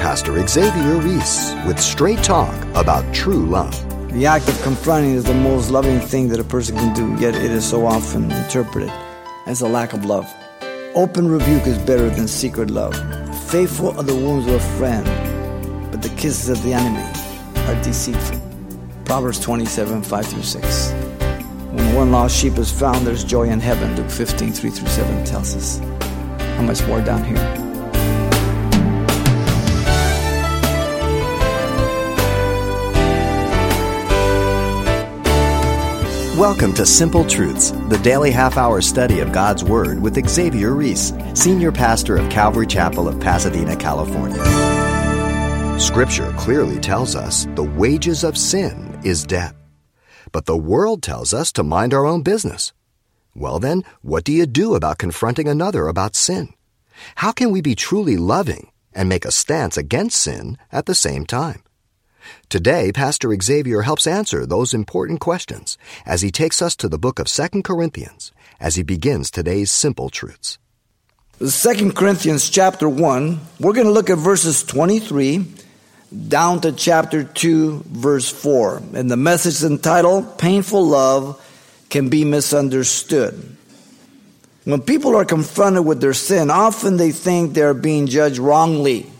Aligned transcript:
Pastor 0.00 0.44
Xavier 0.46 0.96
Reese 0.96 1.54
with 1.66 1.78
straight 1.78 2.24
talk 2.24 2.54
about 2.74 3.04
true 3.14 3.44
love. 3.44 3.76
The 4.14 4.24
act 4.24 4.48
of 4.48 4.60
confronting 4.62 5.10
is 5.10 5.24
the 5.24 5.34
most 5.34 5.70
loving 5.70 6.00
thing 6.00 6.28
that 6.28 6.40
a 6.40 6.44
person 6.44 6.74
can 6.74 6.94
do, 6.94 7.22
yet 7.22 7.34
it 7.34 7.50
is 7.50 7.68
so 7.68 7.84
often 7.84 8.32
interpreted 8.32 8.90
as 9.46 9.60
a 9.60 9.68
lack 9.68 9.92
of 9.92 10.06
love. 10.06 10.26
Open 10.94 11.28
rebuke 11.28 11.66
is 11.66 11.76
better 11.76 12.08
than 12.08 12.26
secret 12.28 12.70
love. 12.70 12.96
Faithful 13.50 13.90
are 13.98 14.02
the 14.02 14.14
wounds 14.14 14.46
of 14.46 14.54
a 14.54 14.60
friend, 14.78 15.04
but 15.92 16.00
the 16.00 16.08
kisses 16.16 16.48
of 16.48 16.62
the 16.62 16.72
enemy 16.72 17.06
are 17.68 17.82
deceitful. 17.82 18.40
Proverbs 19.04 19.38
27 19.38 20.02
5 20.02 20.26
through 20.26 20.42
6. 20.42 20.92
When 21.72 21.94
one 21.94 22.10
lost 22.10 22.34
sheep 22.34 22.56
is 22.56 22.72
found, 22.72 23.06
there's 23.06 23.22
joy 23.22 23.50
in 23.50 23.60
heaven. 23.60 23.94
Luke 23.96 24.10
15 24.10 24.50
3 24.50 24.70
through 24.70 24.88
7 24.88 25.24
tells 25.26 25.54
us. 25.54 25.78
How 26.56 26.62
much 26.62 26.82
more 26.86 27.02
down 27.02 27.22
here? 27.22 27.59
Welcome 36.36 36.72
to 36.74 36.86
Simple 36.86 37.24
Truths, 37.24 37.72
the 37.88 37.98
daily 38.04 38.30
half 38.30 38.56
hour 38.56 38.80
study 38.80 39.18
of 39.18 39.32
God's 39.32 39.64
Word 39.64 40.00
with 40.00 40.28
Xavier 40.28 40.74
Reese, 40.74 41.12
Senior 41.34 41.72
Pastor 41.72 42.16
of 42.16 42.30
Calvary 42.30 42.68
Chapel 42.68 43.08
of 43.08 43.18
Pasadena, 43.18 43.74
California. 43.74 44.38
Scripture 45.80 46.32
clearly 46.38 46.78
tells 46.78 47.16
us 47.16 47.48
the 47.56 47.64
wages 47.64 48.22
of 48.22 48.38
sin 48.38 48.96
is 49.02 49.24
death. 49.24 49.56
But 50.30 50.46
the 50.46 50.56
world 50.56 51.02
tells 51.02 51.34
us 51.34 51.50
to 51.52 51.64
mind 51.64 51.92
our 51.92 52.06
own 52.06 52.22
business. 52.22 52.72
Well, 53.34 53.58
then, 53.58 53.82
what 54.00 54.22
do 54.22 54.30
you 54.32 54.46
do 54.46 54.76
about 54.76 54.98
confronting 54.98 55.48
another 55.48 55.88
about 55.88 56.14
sin? 56.14 56.54
How 57.16 57.32
can 57.32 57.50
we 57.50 57.60
be 57.60 57.74
truly 57.74 58.16
loving 58.16 58.70
and 58.92 59.08
make 59.08 59.24
a 59.24 59.32
stance 59.32 59.76
against 59.76 60.22
sin 60.22 60.58
at 60.70 60.86
the 60.86 60.94
same 60.94 61.26
time? 61.26 61.64
Today, 62.48 62.92
Pastor 62.92 63.34
Xavier 63.40 63.82
helps 63.82 64.06
answer 64.06 64.46
those 64.46 64.74
important 64.74 65.20
questions 65.20 65.78
as 66.04 66.22
he 66.22 66.30
takes 66.30 66.60
us 66.60 66.76
to 66.76 66.88
the 66.88 66.98
book 66.98 67.18
of 67.18 67.26
2 67.26 67.62
Corinthians 67.62 68.32
as 68.60 68.76
he 68.76 68.82
begins 68.82 69.30
today's 69.30 69.70
simple 69.70 70.10
truths. 70.10 70.58
2 71.40 71.92
Corinthians 71.92 72.50
chapter 72.50 72.88
1, 72.88 73.40
we're 73.60 73.72
going 73.72 73.86
to 73.86 73.92
look 73.92 74.10
at 74.10 74.18
verses 74.18 74.62
23 74.62 75.46
down 76.28 76.60
to 76.60 76.72
chapter 76.72 77.24
2, 77.24 77.84
verse 77.86 78.30
4. 78.30 78.82
And 78.94 79.10
the 79.10 79.16
message 79.16 79.62
entitled, 79.64 80.38
Painful 80.38 80.84
Love 80.86 81.40
Can 81.88 82.08
Be 82.08 82.24
Misunderstood. 82.24 83.56
When 84.64 84.82
people 84.82 85.16
are 85.16 85.24
confronted 85.24 85.86
with 85.86 86.00
their 86.00 86.12
sin, 86.12 86.50
often 86.50 86.98
they 86.98 87.12
think 87.12 87.54
they're 87.54 87.74
being 87.74 88.06
judged 88.06 88.38
wrongly. 88.38 89.10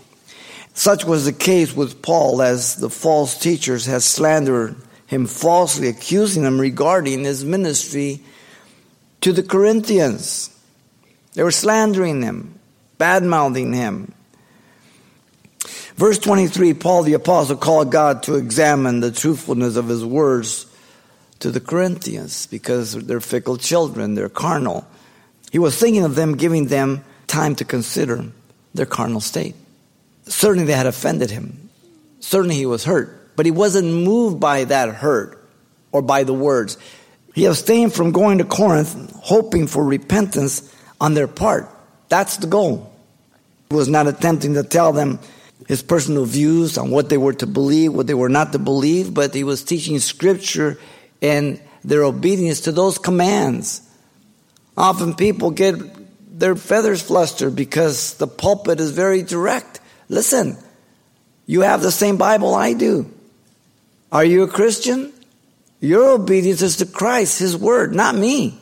Such 0.74 1.04
was 1.04 1.24
the 1.24 1.32
case 1.32 1.74
with 1.74 2.02
Paul 2.02 2.42
as 2.42 2.76
the 2.76 2.90
false 2.90 3.38
teachers 3.38 3.86
had 3.86 4.02
slandered 4.02 4.76
him 5.06 5.26
falsely, 5.26 5.88
accusing 5.88 6.44
him 6.44 6.60
regarding 6.60 7.24
his 7.24 7.44
ministry 7.44 8.20
to 9.20 9.32
the 9.32 9.42
Corinthians. 9.42 10.50
They 11.34 11.42
were 11.42 11.50
slandering 11.50 12.22
him, 12.22 12.58
bad 12.98 13.22
mouthing 13.24 13.72
him. 13.72 14.12
Verse 15.96 16.18
23 16.18 16.74
Paul 16.74 17.02
the 17.02 17.12
Apostle 17.14 17.56
called 17.56 17.92
God 17.92 18.22
to 18.22 18.36
examine 18.36 19.00
the 19.00 19.10
truthfulness 19.10 19.76
of 19.76 19.88
his 19.88 20.04
words 20.04 20.66
to 21.40 21.50
the 21.50 21.60
Corinthians 21.60 22.46
because 22.46 22.92
they're 22.92 23.20
fickle 23.20 23.56
children, 23.56 24.14
they're 24.14 24.28
carnal. 24.28 24.86
He 25.50 25.58
was 25.58 25.76
thinking 25.76 26.04
of 26.04 26.14
them, 26.14 26.36
giving 26.36 26.68
them 26.68 27.04
time 27.26 27.54
to 27.56 27.64
consider 27.64 28.24
their 28.74 28.86
carnal 28.86 29.20
state. 29.20 29.56
Certainly 30.24 30.66
they 30.66 30.72
had 30.72 30.86
offended 30.86 31.30
him. 31.30 31.70
Certainly 32.20 32.56
he 32.56 32.66
was 32.66 32.84
hurt, 32.84 33.36
but 33.36 33.46
he 33.46 33.52
wasn't 33.52 34.04
moved 34.04 34.40
by 34.40 34.64
that 34.64 34.94
hurt 34.94 35.42
or 35.92 36.02
by 36.02 36.24
the 36.24 36.34
words. 36.34 36.78
He 37.34 37.46
abstained 37.46 37.94
from 37.94 38.12
going 38.12 38.38
to 38.38 38.44
Corinth, 38.44 39.12
hoping 39.16 39.66
for 39.66 39.84
repentance 39.84 40.74
on 41.00 41.14
their 41.14 41.28
part. 41.28 41.68
That's 42.08 42.36
the 42.36 42.46
goal. 42.46 42.92
He 43.70 43.76
was 43.76 43.88
not 43.88 44.06
attempting 44.06 44.54
to 44.54 44.62
tell 44.62 44.92
them 44.92 45.20
his 45.68 45.82
personal 45.82 46.24
views 46.24 46.76
on 46.76 46.90
what 46.90 47.08
they 47.08 47.18
were 47.18 47.34
to 47.34 47.46
believe, 47.46 47.92
what 47.92 48.06
they 48.06 48.14
were 48.14 48.28
not 48.28 48.52
to 48.52 48.58
believe, 48.58 49.14
but 49.14 49.34
he 49.34 49.44
was 49.44 49.62
teaching 49.62 49.98
scripture 49.98 50.78
and 51.22 51.60
their 51.84 52.04
obedience 52.04 52.62
to 52.62 52.72
those 52.72 52.98
commands. 52.98 53.82
Often 54.76 55.14
people 55.14 55.50
get 55.50 55.76
their 56.38 56.56
feathers 56.56 57.02
flustered 57.02 57.54
because 57.54 58.14
the 58.14 58.26
pulpit 58.26 58.80
is 58.80 58.90
very 58.90 59.22
direct. 59.22 59.79
Listen, 60.10 60.58
you 61.46 61.60
have 61.60 61.82
the 61.82 61.92
same 61.92 62.16
Bible 62.16 62.54
I 62.54 62.72
do. 62.72 63.08
Are 64.10 64.24
you 64.24 64.42
a 64.42 64.48
Christian? 64.48 65.12
Your 65.80 66.10
obedience 66.10 66.62
is 66.62 66.76
to 66.78 66.86
Christ, 66.86 67.38
His 67.38 67.56
Word, 67.56 67.94
not 67.94 68.16
me. 68.16 68.58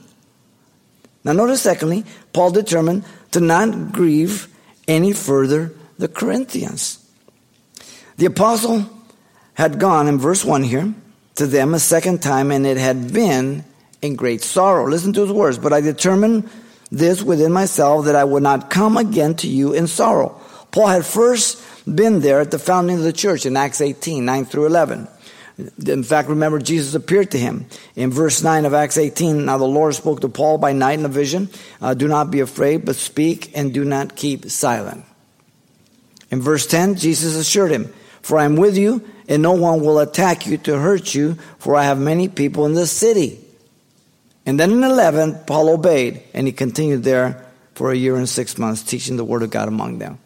Now, 1.25 1.33
notice 1.33 1.63
secondly, 1.63 2.05
Paul 2.35 2.51
determined 2.51 3.05
to 3.33 3.41
not 3.41 3.93
grieve 3.93 4.47
any 4.87 5.15
further 5.15 5.73
the 5.99 6.07
Corinthians. 6.07 7.05
The 8.19 8.27
apostle 8.27 8.85
had 9.55 9.81
gone 9.81 10.07
in 10.07 10.19
verse 10.19 10.45
1 10.45 10.63
here 10.63 10.93
to 11.37 11.47
them 11.47 11.73
a 11.73 11.79
second 11.79 12.21
time, 12.21 12.53
and 12.53 12.67
it 12.67 12.77
had 12.77 13.13
been 13.13 13.65
in 14.03 14.17
great 14.17 14.43
sorrow. 14.43 14.87
Listen 14.87 15.15
to 15.15 15.23
his 15.23 15.33
words. 15.33 15.57
But 15.57 15.73
I 15.73 15.81
determined 15.81 16.49
this 16.91 17.23
within 17.23 17.53
myself 17.53 18.05
that 18.05 18.17
I 18.17 18.25
would 18.25 18.43
not 18.43 18.69
come 18.69 18.99
again 18.99 19.35
to 19.37 19.49
you 19.49 19.73
in 19.73 19.87
sorrow. 19.87 20.41
Paul 20.71 20.89
had 20.89 21.07
first 21.07 21.63
been 21.87 22.21
there 22.21 22.41
at 22.41 22.51
the 22.51 22.59
founding 22.59 22.99
of 22.99 23.03
the 23.03 23.13
church 23.13 23.47
in 23.47 23.57
Acts 23.57 23.81
18, 23.81 24.25
9 24.25 24.45
through 24.45 24.67
11. 24.67 25.09
In 25.87 26.05
fact, 26.05 26.29
remember, 26.29 26.61
Jesus 26.61 26.95
appeared 26.95 27.33
to 27.33 27.39
him 27.39 27.67
in 27.97 28.13
verse 28.13 28.43
9 28.43 28.65
of 28.65 28.75
Acts 28.75 28.97
18. 28.97 29.45
Now 29.45 29.59
the 29.59 29.65
Lord 29.65 29.95
spoke 29.95 30.21
to 30.21 30.29
Paul 30.29 30.59
by 30.59 30.73
night 30.73 31.01
in 31.01 31.05
a 31.05 31.09
vision. 31.09 31.49
Uh, 31.81 31.95
do 31.95 32.07
not 32.07 32.31
be 32.31 32.41
afraid, 32.41 32.85
but 32.85 32.95
speak 32.95 33.57
and 33.57 33.75
do 33.75 33.85
not 33.85 34.15
keep 34.15 34.45
silent. 34.51 35.05
In 36.31 36.41
verse 36.41 36.67
10, 36.67 36.95
Jesus 36.97 37.35
assured 37.35 37.73
him, 37.73 37.93
For 38.23 38.39
I 38.39 38.45
am 38.45 38.55
with 38.55 38.77
you, 38.77 39.03
and 39.29 39.43
no 39.43 39.53
one 39.53 39.81
will 39.81 39.99
attack 39.99 40.47
you 40.47 40.59
to 40.59 40.79
hurt 40.79 41.15
you, 41.15 41.35
for 41.59 41.75
I 41.75 41.85
have 41.85 41.99
many 41.99 42.29
people 42.29 42.65
in 42.67 42.75
this 42.75 42.93
city. 42.93 43.41
And 44.47 44.61
then 44.61 44.71
in 44.71 44.85
11, 44.85 45.41
Paul 45.47 45.71
obeyed, 45.71 46.23
and 46.35 46.47
he 46.47 46.53
continued 46.53 47.03
there 47.03 47.45
for 47.75 47.91
a 47.91 47.97
year 47.97 48.17
and 48.17 48.29
six 48.29 48.59
months, 48.59 48.83
teaching 48.83 49.17
the 49.17 49.25
word 49.25 49.43
of 49.43 49.51
God 49.51 49.67
among 49.67 49.99
them. 49.99 50.19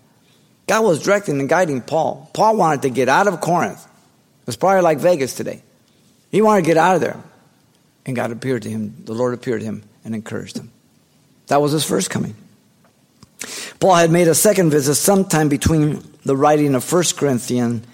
God 0.67 0.85
was 0.85 1.03
directing 1.03 1.41
and 1.41 1.49
guiding 1.49 1.81
Paul. 1.81 2.31
Paul 2.33 2.57
wanted 2.57 2.83
to 2.83 2.91
get 2.91 3.09
out 3.09 3.27
of 3.27 3.41
Corinth. 3.41 3.85
It 3.85 4.47
was 4.47 4.57
probably 4.57 4.83
like 4.83 4.99
Vegas 4.99 5.35
today. 5.35 5.63
He 6.31 6.41
wanted 6.41 6.63
to 6.63 6.67
get 6.67 6.77
out 6.77 6.95
of 6.95 7.01
there. 7.01 7.23
And 8.07 8.17
God 8.17 8.33
appeared 8.33 8.63
to 8.63 8.71
him, 8.71 8.97
the 9.05 9.15
Lord 9.15 9.35
appeared 9.35 9.61
to 9.61 9.67
him 9.67 9.85
and 10.05 10.15
encouraged 10.15 10.59
him. 10.59 10.71
That 11.47 11.61
was 11.61 11.73
his 11.73 11.85
first 11.85 12.11
coming. 12.11 12.35
Paul 13.79 13.95
had 13.95 14.11
made 14.11 14.29
a 14.29 14.35
second 14.35 14.71
visit 14.71 14.95
sometime 14.95 15.49
between 15.49 16.03
the 16.25 16.37
writing 16.37 16.75
of 16.75 16.85
First 16.85 17.17
Corinthians 17.17 17.87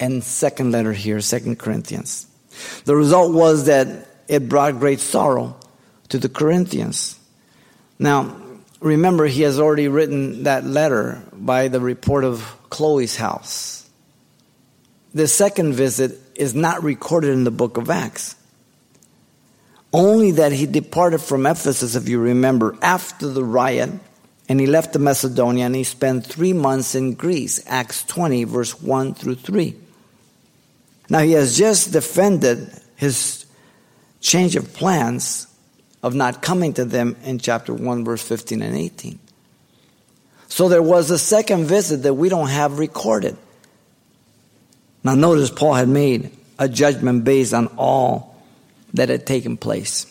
and 0.00 0.24
second 0.24 0.72
letter 0.72 0.92
here, 0.92 1.20
Second 1.20 1.58
Corinthians. 1.58 2.26
The 2.84 2.96
result 2.96 3.32
was 3.32 3.66
that 3.66 4.08
it 4.28 4.48
brought 4.48 4.78
great 4.78 5.00
sorrow 5.00 5.56
to 6.08 6.18
the 6.18 6.28
Corinthians. 6.28 7.18
Now, 7.98 8.36
remember, 8.84 9.26
he 9.26 9.42
has 9.42 9.58
already 9.58 9.88
written 9.88 10.44
that 10.44 10.64
letter 10.64 11.22
by 11.32 11.68
the 11.68 11.80
report 11.80 12.24
of 12.24 12.56
Chloe's 12.70 13.16
house. 13.16 13.88
The 15.14 15.26
second 15.26 15.72
visit 15.72 16.18
is 16.34 16.54
not 16.54 16.82
recorded 16.82 17.30
in 17.30 17.44
the 17.44 17.50
book 17.50 17.76
of 17.76 17.88
Acts. 17.88 18.36
Only 19.92 20.32
that 20.32 20.52
he 20.52 20.66
departed 20.66 21.20
from 21.20 21.46
Ephesus, 21.46 21.94
if 21.94 22.08
you 22.08 22.18
remember, 22.18 22.76
after 22.82 23.28
the 23.28 23.44
riot, 23.44 23.90
and 24.48 24.60
he 24.60 24.66
left 24.66 24.92
to 24.92 24.98
Macedonia 24.98 25.66
and 25.66 25.74
he 25.74 25.84
spent 25.84 26.26
three 26.26 26.52
months 26.52 26.94
in 26.94 27.14
Greece, 27.14 27.62
Acts 27.66 28.04
20, 28.04 28.44
verse 28.44 28.80
1 28.82 29.14
through 29.14 29.36
3. 29.36 29.74
Now 31.08 31.20
he 31.20 31.32
has 31.32 31.56
just 31.56 31.92
defended 31.92 32.70
his 32.96 33.46
change 34.20 34.56
of 34.56 34.74
plans 34.74 35.46
of 36.04 36.14
not 36.14 36.42
coming 36.42 36.74
to 36.74 36.84
them 36.84 37.16
in 37.24 37.38
chapter 37.38 37.72
1, 37.72 38.04
verse 38.04 38.20
15 38.20 38.60
and 38.60 38.76
18. 38.76 39.18
So 40.48 40.68
there 40.68 40.82
was 40.82 41.10
a 41.10 41.18
second 41.18 41.64
visit 41.64 42.02
that 42.02 42.12
we 42.12 42.28
don't 42.28 42.50
have 42.50 42.78
recorded. 42.78 43.38
Now, 45.02 45.14
notice 45.14 45.48
Paul 45.48 45.72
had 45.72 45.88
made 45.88 46.30
a 46.58 46.68
judgment 46.68 47.24
based 47.24 47.54
on 47.54 47.68
all 47.78 48.36
that 48.92 49.08
had 49.08 49.26
taken 49.26 49.56
place. 49.56 50.04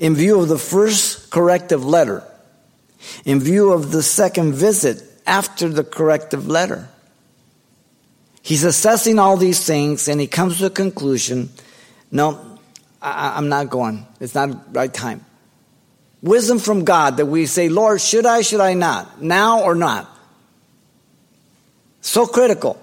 In 0.00 0.16
view 0.16 0.40
of 0.40 0.48
the 0.48 0.58
first 0.58 1.30
corrective 1.30 1.86
letter, 1.86 2.24
in 3.24 3.38
view 3.38 3.72
of 3.72 3.92
the 3.92 4.02
second 4.02 4.54
visit 4.54 5.04
after 5.24 5.68
the 5.68 5.84
corrective 5.84 6.48
letter, 6.48 6.88
he's 8.42 8.64
assessing 8.64 9.20
all 9.20 9.36
these 9.36 9.64
things 9.64 10.08
and 10.08 10.20
he 10.20 10.26
comes 10.26 10.58
to 10.58 10.66
a 10.66 10.70
conclusion 10.70 11.50
no, 12.10 12.49
I, 13.02 13.38
am 13.38 13.48
not 13.48 13.70
going. 13.70 14.06
It's 14.20 14.34
not 14.34 14.74
right 14.74 14.92
time. 14.92 15.24
Wisdom 16.22 16.58
from 16.58 16.84
God 16.84 17.16
that 17.16 17.26
we 17.26 17.46
say, 17.46 17.68
Lord, 17.68 18.00
should 18.00 18.26
I, 18.26 18.42
should 18.42 18.60
I 18.60 18.74
not? 18.74 19.22
Now 19.22 19.62
or 19.62 19.74
not? 19.74 20.08
So 22.02 22.26
critical. 22.26 22.80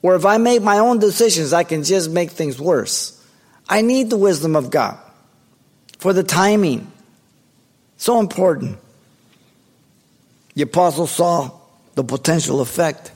Where 0.00 0.16
if 0.16 0.24
I 0.24 0.38
make 0.38 0.62
my 0.62 0.78
own 0.78 0.98
decisions, 0.98 1.52
I 1.52 1.64
can 1.64 1.84
just 1.84 2.10
make 2.10 2.30
things 2.30 2.60
worse. 2.60 3.14
I 3.68 3.82
need 3.82 4.10
the 4.10 4.16
wisdom 4.16 4.56
of 4.56 4.70
God 4.70 4.98
for 5.98 6.12
the 6.12 6.22
timing. 6.22 6.90
So 7.96 8.20
important. 8.20 8.78
The 10.54 10.62
apostle 10.62 11.06
saw 11.06 11.50
the 11.94 12.04
potential 12.04 12.60
effect 12.60 13.12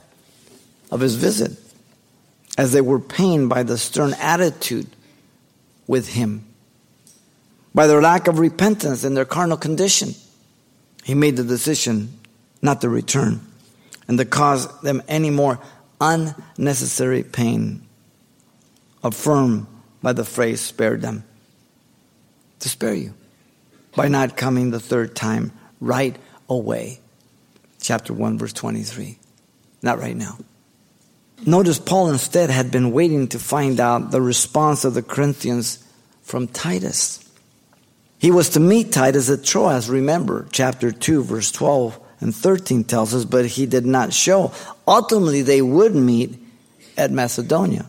of 0.91 1.01
his 1.01 1.15
visit 1.15 1.53
as 2.59 2.73
they 2.73 2.81
were 2.81 3.01
pained 3.01 3.49
by 3.49 3.63
the 3.63 3.79
stern 3.79 4.15
attitude 4.15 4.87
with 5.87 6.09
him, 6.09 6.47
by 7.75 7.87
their 7.87 8.03
lack 8.03 8.29
of 8.29 8.39
repentance 8.39 9.05
and 9.05 9.17
their 9.17 9.25
carnal 9.25 9.57
condition. 9.57 10.15
He 11.05 11.15
made 11.15 11.37
the 11.37 11.45
decision 11.45 12.19
not 12.61 12.81
to 12.83 12.89
return 12.89 13.41
and 14.07 14.19
to 14.19 14.25
cause 14.25 14.81
them 14.81 15.03
any 15.09 15.31
more 15.31 15.59
unnecessary 16.01 17.23
pain. 17.23 17.87
Affirmed 19.03 19.67
by 20.03 20.13
the 20.13 20.25
phrase, 20.25 20.61
spared 20.61 21.03
them. 21.03 21.25
To 22.61 22.69
spare 22.69 22.95
you 22.95 23.15
by 23.97 24.09
not 24.09 24.37
coming 24.37 24.71
the 24.71 24.81
third 24.81 25.15
time 25.17 25.53
right 25.81 26.17
away. 26.49 27.01
Chapter 27.81 28.13
1, 28.13 28.39
verse 28.39 28.53
23. 28.53 29.19
Not 29.83 29.99
right 29.99 30.17
now. 30.17 30.39
Notice 31.45 31.79
Paul 31.79 32.11
instead 32.11 32.51
had 32.51 32.71
been 32.71 32.93
waiting 32.93 33.29
to 33.29 33.39
find 33.39 33.81
out 33.81 34.11
the 34.11 34.23
response 34.23 34.85
of 34.85 34.95
the 34.95 35.03
Corinthians 35.03 35.85
from 36.23 36.47
Titus. 36.47 37.19
He 38.19 38.31
was 38.31 38.51
to 38.51 38.61
meet 38.61 38.93
Titus 38.93 39.29
at 39.29 39.43
Troas, 39.43 39.91
remember, 39.91 40.47
chapter 40.53 40.93
2, 40.93 41.25
verse 41.25 41.51
12 41.51 41.99
and 42.21 42.33
13 42.33 42.85
tells 42.85 43.13
us, 43.13 43.25
but 43.25 43.45
he 43.47 43.67
did 43.67 43.85
not 43.85 44.13
show. 44.13 44.53
Ultimately, 44.87 45.43
they 45.43 45.61
would 45.61 45.97
meet 45.97 46.39
at 46.97 47.11
Macedonia. 47.11 47.87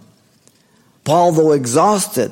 Paul, 1.04 1.34
though 1.34 1.52
exhausted, 1.52 2.32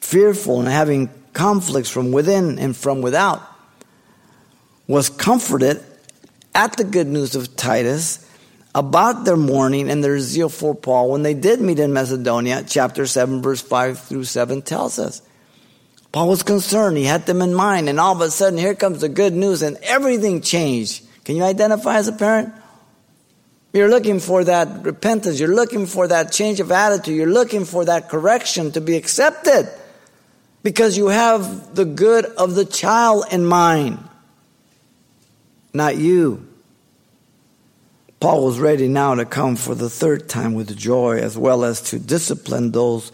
fearful, 0.00 0.60
and 0.60 0.68
having 0.68 1.08
conflicts 1.32 1.88
from 1.88 2.12
within 2.12 2.58
and 2.58 2.76
from 2.76 3.00
without, 3.00 3.42
was 4.86 5.08
comforted 5.08 5.82
at 6.54 6.76
the 6.76 6.84
good 6.84 7.06
news 7.06 7.34
of 7.34 7.56
Titus 7.56 8.28
about 8.74 9.24
their 9.24 9.36
mourning 9.36 9.88
and 9.88 10.02
their 10.02 10.18
zeal 10.18 10.48
for 10.48 10.74
Paul 10.74 11.10
when 11.10 11.22
they 11.22 11.34
did 11.34 11.60
meet 11.60 11.78
in 11.78 11.92
Macedonia. 11.92 12.64
Chapter 12.66 13.06
7, 13.06 13.40
verse 13.40 13.60
5 13.60 14.00
through 14.00 14.24
7 14.24 14.62
tells 14.62 14.98
us. 14.98 15.22
Paul 16.10 16.28
was 16.28 16.42
concerned. 16.42 16.96
He 16.96 17.04
had 17.04 17.26
them 17.26 17.42
in 17.42 17.54
mind. 17.54 17.88
And 17.88 18.00
all 18.00 18.14
of 18.14 18.20
a 18.20 18.30
sudden, 18.30 18.58
here 18.58 18.74
comes 18.74 19.00
the 19.00 19.08
good 19.08 19.32
news, 19.32 19.62
and 19.62 19.76
everything 19.82 20.40
changed. 20.40 21.04
Can 21.24 21.36
you 21.36 21.44
identify 21.44 21.96
as 21.96 22.08
a 22.08 22.12
parent? 22.12 22.52
You're 23.72 23.88
looking 23.88 24.20
for 24.20 24.44
that 24.44 24.84
repentance. 24.84 25.40
You're 25.40 25.54
looking 25.54 25.86
for 25.86 26.06
that 26.06 26.30
change 26.30 26.60
of 26.60 26.70
attitude. 26.70 27.16
You're 27.16 27.26
looking 27.26 27.64
for 27.64 27.84
that 27.84 28.08
correction 28.08 28.70
to 28.72 28.80
be 28.80 28.96
accepted 28.96 29.68
because 30.62 30.96
you 30.96 31.08
have 31.08 31.74
the 31.74 31.84
good 31.84 32.24
of 32.24 32.54
the 32.54 32.64
child 32.64 33.24
in 33.32 33.44
mind, 33.44 33.98
not 35.72 35.96
you. 35.96 36.46
Paul 38.20 38.46
was 38.46 38.58
ready 38.58 38.88
now 38.88 39.14
to 39.14 39.24
come 39.24 39.56
for 39.56 39.74
the 39.74 39.90
third 39.90 40.28
time 40.28 40.54
with 40.54 40.76
joy 40.76 41.18
as 41.18 41.36
well 41.36 41.64
as 41.64 41.82
to 41.90 41.98
discipline 41.98 42.70
those 42.70 43.12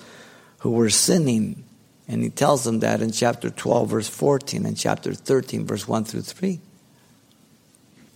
who 0.58 0.70
were 0.70 0.90
sinning. 0.90 1.64
And 2.06 2.22
he 2.22 2.30
tells 2.30 2.64
them 2.64 2.80
that 2.80 3.00
in 3.00 3.12
chapter 3.12 3.50
12, 3.50 3.88
verse 3.88 4.08
14, 4.08 4.66
and 4.66 4.76
chapter 4.76 5.14
13, 5.14 5.66
verse 5.66 5.86
1 5.86 6.04
through 6.04 6.22
3. 6.22 6.60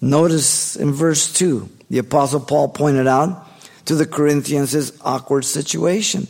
Notice 0.00 0.76
in 0.76 0.92
verse 0.92 1.32
2, 1.32 1.68
the 1.90 1.98
Apostle 1.98 2.40
Paul 2.40 2.68
pointed 2.68 3.06
out 3.06 3.48
to 3.86 3.94
the 3.94 4.06
Corinthians 4.06 4.72
his 4.72 4.98
awkward 5.02 5.44
situation. 5.44 6.28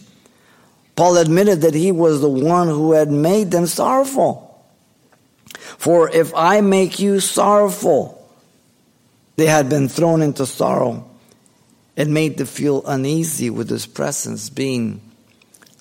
Paul 0.97 1.17
admitted 1.17 1.63
that 1.63 1.75
he 1.75 1.91
was 1.91 2.21
the 2.21 2.29
one 2.29 2.69
who 2.69 2.93
had 2.93 3.11
made 3.11 3.51
them 3.51 3.67
sorrowful. 3.67 4.65
For 5.79 6.09
if 6.11 6.33
I 6.35 6.61
make 6.61 6.99
you 6.99 7.21
sorrowful, 7.21 8.24
they 9.37 9.47
had 9.47 9.69
been 9.69 9.89
thrown 9.89 10.23
into 10.23 10.47
sorrow 10.47 11.09
and 11.97 12.13
made 12.13 12.39
to 12.39 12.47
feel 12.47 12.85
uneasy 12.87 13.51
with 13.51 13.69
his 13.69 13.87
presence, 13.87 14.51
being 14.51 15.01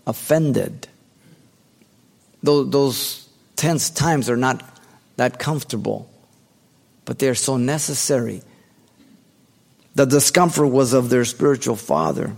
offended. 0.06 0.88
Those, 2.42 2.70
those 2.70 3.30
tense 3.56 3.90
times 3.90 4.30
are 4.30 4.38
not 4.38 4.64
that 5.18 5.40
comfortable, 5.40 6.10
but 7.06 7.20
they 7.20 7.30
are 7.30 7.36
so 7.36 7.58
necessary. 7.58 8.42
The 9.96 10.06
discomfort 10.06 10.70
was 10.70 10.94
of 10.94 11.10
their 11.10 11.26
spiritual 11.26 11.76
father 11.76 12.36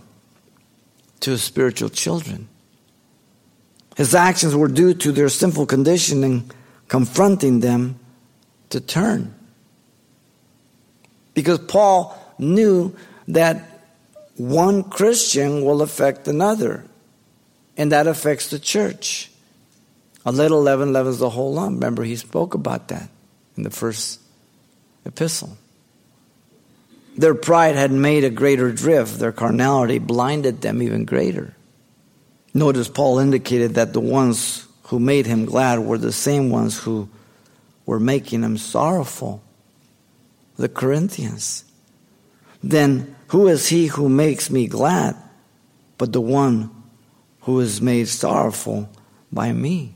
to 1.22 1.32
his 1.32 1.44
spiritual 1.44 1.90
children. 1.90 2.50
His 3.96 4.14
actions 4.14 4.56
were 4.56 4.68
due 4.68 4.94
to 4.94 5.12
their 5.12 5.30
sinful 5.30 5.66
condition 5.68 6.24
and 6.24 6.54
confronting 6.90 7.62
them 7.62 7.98
to 8.70 8.82
turn. 8.82 9.34
Because 11.36 11.60
Paul 11.60 12.18
knew 12.40 12.96
that 13.28 13.62
one 14.38 14.84
Christian 14.84 15.64
will 15.64 15.84
affect 15.84 16.28
another, 16.28 16.84
and 17.78 17.92
that 17.92 18.08
affects 18.08 18.50
the 18.50 18.58
church. 18.58 19.30
A 20.26 20.32
little 20.32 20.62
leaven 20.62 20.92
leavens 20.92 21.20
the 21.20 21.30
whole 21.30 21.54
lump. 21.54 21.76
Remember, 21.76 22.04
he 22.04 22.16
spoke 22.16 22.56
about 22.56 22.88
that 22.88 23.10
in 23.56 23.64
the 23.64 23.70
first 23.70 24.20
epistle. 25.06 25.56
Their 27.18 27.36
pride 27.36 27.76
had 27.76 27.92
made 27.92 28.24
a 28.24 28.30
greater 28.30 28.72
drift, 28.72 29.20
their 29.20 29.32
carnality 29.32 30.00
blinded 30.00 30.62
them 30.62 30.82
even 30.82 31.06
greater. 31.06 31.56
Notice 32.54 32.90
Paul 32.90 33.20
indicated 33.20 33.76
that 33.76 33.94
the 33.94 34.02
ones 34.02 34.66
who 34.84 35.00
made 35.00 35.26
him 35.26 35.46
glad 35.46 35.80
were 35.80 35.98
the 35.98 36.12
same 36.12 36.50
ones 36.50 36.78
who 36.78 37.10
were 37.86 38.00
making 38.00 38.44
him 38.44 38.58
sorrowful 38.58 39.42
the 40.58 40.70
Corinthians. 40.70 41.64
Then 42.64 43.16
who 43.28 43.48
is 43.48 43.70
he 43.70 43.88
who 43.88 44.10
makes 44.10 44.50
me 44.50 44.68
glad 44.68 45.16
but 45.98 46.14
the 46.14 46.22
one 46.22 46.70
who 47.42 47.60
is 47.60 47.82
made 47.82 48.08
sorrowful 48.08 48.90
by 49.32 49.52
me? 49.52 49.96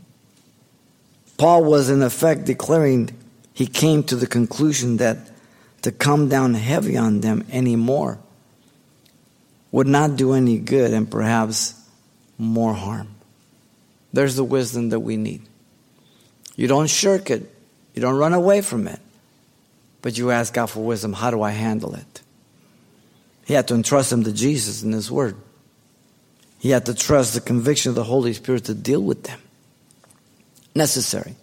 Paul 1.37 1.63
was 1.63 1.89
in 1.89 2.01
effect 2.01 2.45
declaring 2.45 3.11
he 3.53 3.65
came 3.65 4.03
to 4.03 4.15
the 4.15 4.27
conclusion 4.27 4.97
that 4.97 5.17
to 5.81 5.91
come 5.91 6.27
down 6.27 6.53
heavy 6.53 6.97
on 6.97 7.21
them 7.21 7.45
anymore 7.51 8.19
would 9.71 9.87
not 9.87 10.15
do 10.15 10.33
any 10.33 10.57
good 10.57 10.93
and 10.93 11.09
perhaps 11.09 11.75
more 12.37 12.73
harm. 12.73 13.07
There's 14.11 14.35
the 14.35 14.43
wisdom 14.43 14.89
that 14.89 14.99
we 14.99 15.17
need. 15.17 15.43
You 16.55 16.67
don't 16.67 16.89
shirk 16.89 17.29
it, 17.29 17.53
you 17.93 18.01
don't 18.01 18.17
run 18.17 18.33
away 18.33 18.61
from 18.61 18.87
it. 18.87 18.99
But 20.01 20.17
you 20.17 20.31
ask 20.31 20.53
God 20.53 20.67
for 20.67 20.83
wisdom 20.83 21.13
how 21.13 21.31
do 21.31 21.41
I 21.41 21.51
handle 21.51 21.95
it? 21.95 22.21
He 23.45 23.53
had 23.53 23.67
to 23.69 23.73
entrust 23.73 24.11
him 24.11 24.23
to 24.23 24.31
Jesus 24.31 24.83
in 24.83 24.91
His 24.91 25.11
Word. 25.11 25.35
He 26.59 26.69
had 26.69 26.85
to 26.85 26.93
trust 26.93 27.33
the 27.33 27.41
conviction 27.41 27.89
of 27.89 27.95
the 27.95 28.03
Holy 28.03 28.33
Spirit 28.33 28.65
to 28.65 28.73
deal 28.73 29.01
with 29.01 29.23
them. 29.23 29.39
Necessary. 30.75 31.35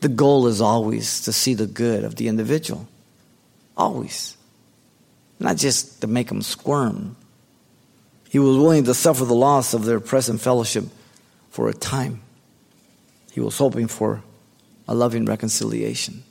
The 0.00 0.08
goal 0.08 0.46
is 0.46 0.60
always 0.60 1.22
to 1.22 1.32
see 1.32 1.54
the 1.54 1.66
good 1.66 2.04
of 2.04 2.16
the 2.16 2.28
individual. 2.28 2.88
Always. 3.76 4.36
Not 5.38 5.56
just 5.56 6.00
to 6.00 6.06
make 6.06 6.28
them 6.28 6.42
squirm. 6.42 7.16
He 8.28 8.38
was 8.38 8.56
willing 8.56 8.84
to 8.84 8.94
suffer 8.94 9.24
the 9.24 9.34
loss 9.34 9.72
of 9.74 9.84
their 9.84 10.00
present 10.00 10.40
fellowship 10.40 10.84
for 11.50 11.68
a 11.68 11.74
time. 11.74 12.20
He 13.32 13.40
was 13.40 13.56
hoping 13.58 13.86
for 13.86 14.22
a 14.88 14.94
loving 14.94 15.26
reconciliation. 15.26 16.22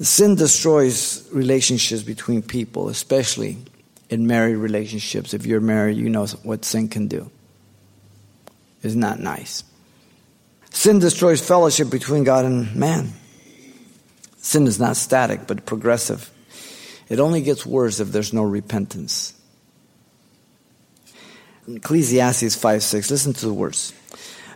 Sin 0.00 0.34
destroys 0.34 1.28
relationships 1.32 2.02
between 2.02 2.42
people, 2.42 2.88
especially 2.88 3.58
in 4.10 4.26
married 4.26 4.56
relationships. 4.56 5.34
If 5.34 5.46
you're 5.46 5.60
married, 5.60 5.96
you 5.96 6.08
know 6.08 6.26
what 6.42 6.64
sin 6.64 6.88
can 6.88 7.08
do. 7.08 7.30
It's 8.82 8.94
not 8.94 9.20
nice. 9.20 9.64
Sin 10.70 10.98
destroys 10.98 11.46
fellowship 11.46 11.90
between 11.90 12.24
God 12.24 12.44
and 12.44 12.74
man. 12.74 13.12
Sin 14.38 14.66
is 14.66 14.80
not 14.80 14.96
static, 14.96 15.46
but 15.46 15.66
progressive. 15.66 16.30
It 17.08 17.20
only 17.20 17.42
gets 17.42 17.64
worse 17.64 18.00
if 18.00 18.08
there's 18.08 18.32
no 18.32 18.42
repentance. 18.42 19.34
Ecclesiastes 21.68 22.56
5 22.56 22.82
6, 22.82 23.10
listen 23.10 23.32
to 23.34 23.46
the 23.46 23.52
words. 23.52 23.92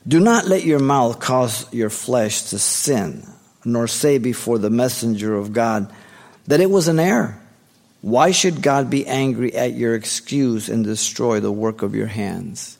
Do 0.08 0.18
not 0.18 0.46
let 0.46 0.64
your 0.64 0.80
mouth 0.80 1.20
cause 1.20 1.72
your 1.72 1.90
flesh 1.90 2.42
to 2.50 2.58
sin 2.58 3.26
nor 3.66 3.88
say 3.88 4.18
before 4.18 4.58
the 4.58 4.70
messenger 4.70 5.34
of 5.34 5.52
God 5.52 5.92
that 6.46 6.60
it 6.60 6.70
was 6.70 6.88
an 6.88 7.00
error. 7.00 7.38
Why 8.00 8.30
should 8.30 8.62
God 8.62 8.88
be 8.88 9.06
angry 9.06 9.52
at 9.54 9.74
your 9.74 9.94
excuse 9.94 10.68
and 10.68 10.84
destroy 10.84 11.40
the 11.40 11.50
work 11.50 11.82
of 11.82 11.94
your 11.94 12.06
hands? 12.06 12.78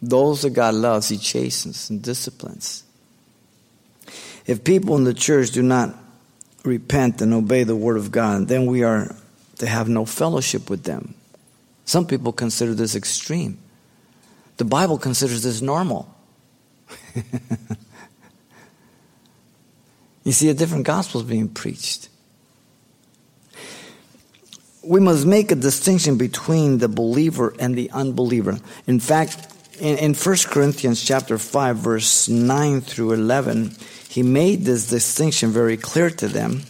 Those 0.00 0.42
that 0.42 0.50
God 0.50 0.74
loves, 0.74 1.08
He 1.08 1.18
chastens 1.18 1.90
and 1.90 2.00
disciplines. 2.00 2.84
If 4.46 4.62
people 4.62 4.96
in 4.96 5.02
the 5.02 5.14
church 5.14 5.50
do 5.50 5.62
not 5.62 5.94
repent 6.62 7.20
and 7.20 7.34
obey 7.34 7.64
the 7.64 7.74
word 7.74 7.96
of 7.96 8.12
God, 8.12 8.46
then 8.46 8.66
we 8.66 8.84
are 8.84 9.16
to 9.58 9.66
have 9.66 9.88
no 9.88 10.04
fellowship 10.04 10.70
with 10.70 10.84
them. 10.84 11.14
Some 11.84 12.06
people 12.06 12.32
consider 12.32 12.74
this 12.74 12.94
extreme. 12.94 13.58
The 14.58 14.64
Bible 14.64 14.98
considers 14.98 15.42
this 15.42 15.60
normal. 15.60 16.14
you 20.26 20.32
see, 20.32 20.48
a 20.48 20.54
different 20.54 20.84
gospel 20.84 21.20
is 21.20 21.26
being 21.28 21.48
preached. 21.48 22.08
We 24.82 24.98
must 24.98 25.24
make 25.24 25.52
a 25.52 25.54
distinction 25.54 26.18
between 26.18 26.78
the 26.78 26.88
believer 26.88 27.54
and 27.60 27.76
the 27.76 27.92
unbeliever. 27.92 28.58
In 28.88 28.98
fact, 28.98 29.54
in, 29.78 29.98
in 29.98 30.14
1 30.14 30.36
Corinthians 30.48 31.00
chapter 31.00 31.38
5, 31.38 31.76
verse 31.76 32.28
9 32.28 32.80
through 32.80 33.12
11, 33.12 33.76
he 34.08 34.24
made 34.24 34.64
this 34.64 34.88
distinction 34.88 35.52
very 35.52 35.76
clear 35.76 36.10
to 36.10 36.26
them. 36.26 36.62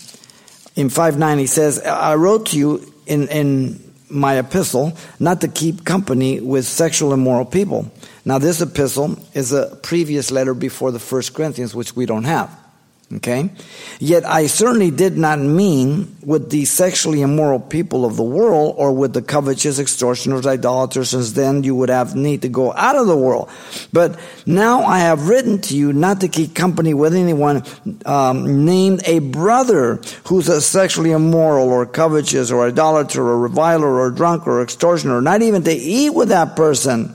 In 0.74 0.90
5 0.90 1.18
9, 1.18 1.38
he 1.38 1.46
says, 1.46 1.80
I 1.80 2.14
wrote 2.16 2.48
to 2.48 2.58
you 2.58 2.92
in, 3.06 3.26
in 3.28 3.90
my 4.10 4.38
epistle 4.38 4.98
not 5.18 5.40
to 5.40 5.48
keep 5.48 5.82
company 5.82 6.40
with 6.40 6.66
sexual 6.66 7.14
immoral 7.14 7.46
people. 7.46 7.90
Now, 8.22 8.36
this 8.36 8.60
epistle 8.60 9.18
is 9.32 9.52
a 9.52 9.78
previous 9.82 10.30
letter 10.30 10.52
before 10.52 10.90
the 10.90 10.98
First 10.98 11.32
Corinthians, 11.32 11.74
which 11.74 11.96
we 11.96 12.04
don't 12.04 12.24
have. 12.24 12.65
Okay? 13.14 13.50
Yet 14.00 14.24
I 14.24 14.48
certainly 14.48 14.90
did 14.90 15.16
not 15.16 15.38
mean 15.38 16.16
with 16.24 16.50
the 16.50 16.64
sexually 16.64 17.22
immoral 17.22 17.60
people 17.60 18.04
of 18.04 18.16
the 18.16 18.24
world 18.24 18.74
or 18.76 18.92
with 18.92 19.12
the 19.12 19.22
covetous, 19.22 19.78
extortioners, 19.78 20.44
idolaters, 20.44 21.10
since 21.10 21.30
then 21.32 21.62
you 21.62 21.76
would 21.76 21.88
have 21.88 22.16
need 22.16 22.42
to 22.42 22.48
go 22.48 22.72
out 22.72 22.96
of 22.96 23.06
the 23.06 23.16
world. 23.16 23.48
But 23.92 24.18
now 24.44 24.80
I 24.82 24.98
have 24.98 25.28
written 25.28 25.60
to 25.62 25.76
you 25.76 25.92
not 25.92 26.20
to 26.22 26.28
keep 26.28 26.56
company 26.56 26.94
with 26.94 27.14
anyone 27.14 27.62
um, 28.04 28.64
named 28.64 29.02
a 29.06 29.20
brother 29.20 30.00
who's 30.24 30.48
a 30.48 30.60
sexually 30.60 31.12
immoral 31.12 31.68
or 31.68 31.86
covetous 31.86 32.50
or 32.50 32.66
idolater 32.66 33.22
or 33.22 33.38
reviler 33.38 34.00
or 34.00 34.10
drunk 34.10 34.48
or 34.48 34.62
extortioner, 34.62 35.20
not 35.20 35.42
even 35.42 35.62
to 35.62 35.72
eat 35.72 36.10
with 36.10 36.30
that 36.30 36.56
person. 36.56 37.14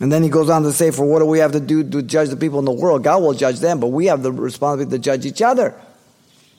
And 0.00 0.10
then 0.10 0.22
he 0.22 0.30
goes 0.30 0.48
on 0.48 0.62
to 0.62 0.72
say, 0.72 0.90
For 0.90 1.04
what 1.04 1.18
do 1.18 1.26
we 1.26 1.38
have 1.38 1.52
to 1.52 1.60
do 1.60 1.84
to 1.84 2.02
judge 2.02 2.30
the 2.30 2.36
people 2.36 2.58
in 2.58 2.64
the 2.64 2.72
world? 2.72 3.04
God 3.04 3.22
will 3.22 3.34
judge 3.34 3.60
them, 3.60 3.80
but 3.80 3.88
we 3.88 4.06
have 4.06 4.22
the 4.22 4.32
responsibility 4.32 4.96
to 4.96 4.98
judge 4.98 5.26
each 5.26 5.42
other. 5.42 5.74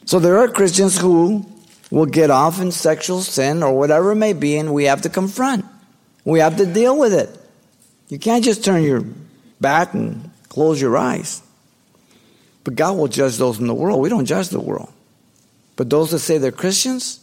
So 0.06 0.20
there 0.20 0.38
are 0.38 0.48
Christians 0.48 0.98
who 0.98 1.46
will 1.90 2.06
get 2.06 2.30
off 2.30 2.62
in 2.62 2.72
sexual 2.72 3.22
sin 3.22 3.64
or 3.64 3.78
whatever 3.78 4.12
it 4.12 4.16
may 4.16 4.34
be, 4.34 4.58
and 4.58 4.74
we 4.74 4.86
have 4.86 5.02
to 5.02 5.10
confront. 5.10 5.66
We 6.24 6.40
have 6.40 6.58
to 6.58 6.66
deal 6.66 6.98
with 6.98 7.14
it. 7.14 7.30
You 8.10 8.20
can't 8.20 8.46
just 8.46 8.64
turn 8.64 8.84
your 8.84 9.04
back 9.60 9.94
and 9.94 10.30
close 10.50 10.80
your 10.80 10.98
eyes. 10.98 11.42
But 12.64 12.76
God 12.76 12.98
will 12.98 13.08
judge 13.08 13.38
those 13.38 13.60
in 13.60 13.68
the 13.68 13.74
world. 13.74 14.02
We 14.02 14.10
don't 14.10 14.26
judge 14.26 14.50
the 14.50 14.60
world. 14.60 14.92
But 15.76 15.90
those 15.90 16.12
that 16.12 16.20
say 16.20 16.38
they're 16.38 16.52
Christians, 16.52 17.20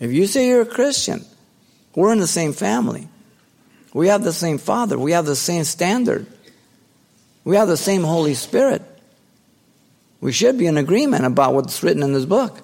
if 0.00 0.12
you 0.12 0.26
say 0.26 0.48
you're 0.48 0.62
a 0.62 0.66
Christian, 0.66 1.24
we're 1.94 2.12
in 2.12 2.18
the 2.18 2.26
same 2.26 2.52
family. 2.52 3.08
We 3.92 4.08
have 4.08 4.24
the 4.24 4.32
same 4.32 4.58
Father. 4.58 4.98
We 4.98 5.12
have 5.12 5.26
the 5.26 5.36
same 5.36 5.64
standard. 5.64 6.26
We 7.44 7.56
have 7.56 7.68
the 7.68 7.76
same 7.76 8.02
Holy 8.02 8.34
Spirit. 8.34 8.82
We 10.20 10.32
should 10.32 10.56
be 10.56 10.66
in 10.66 10.76
agreement 10.78 11.24
about 11.24 11.54
what's 11.54 11.82
written 11.82 12.02
in 12.02 12.12
this 12.12 12.24
book. 12.24 12.58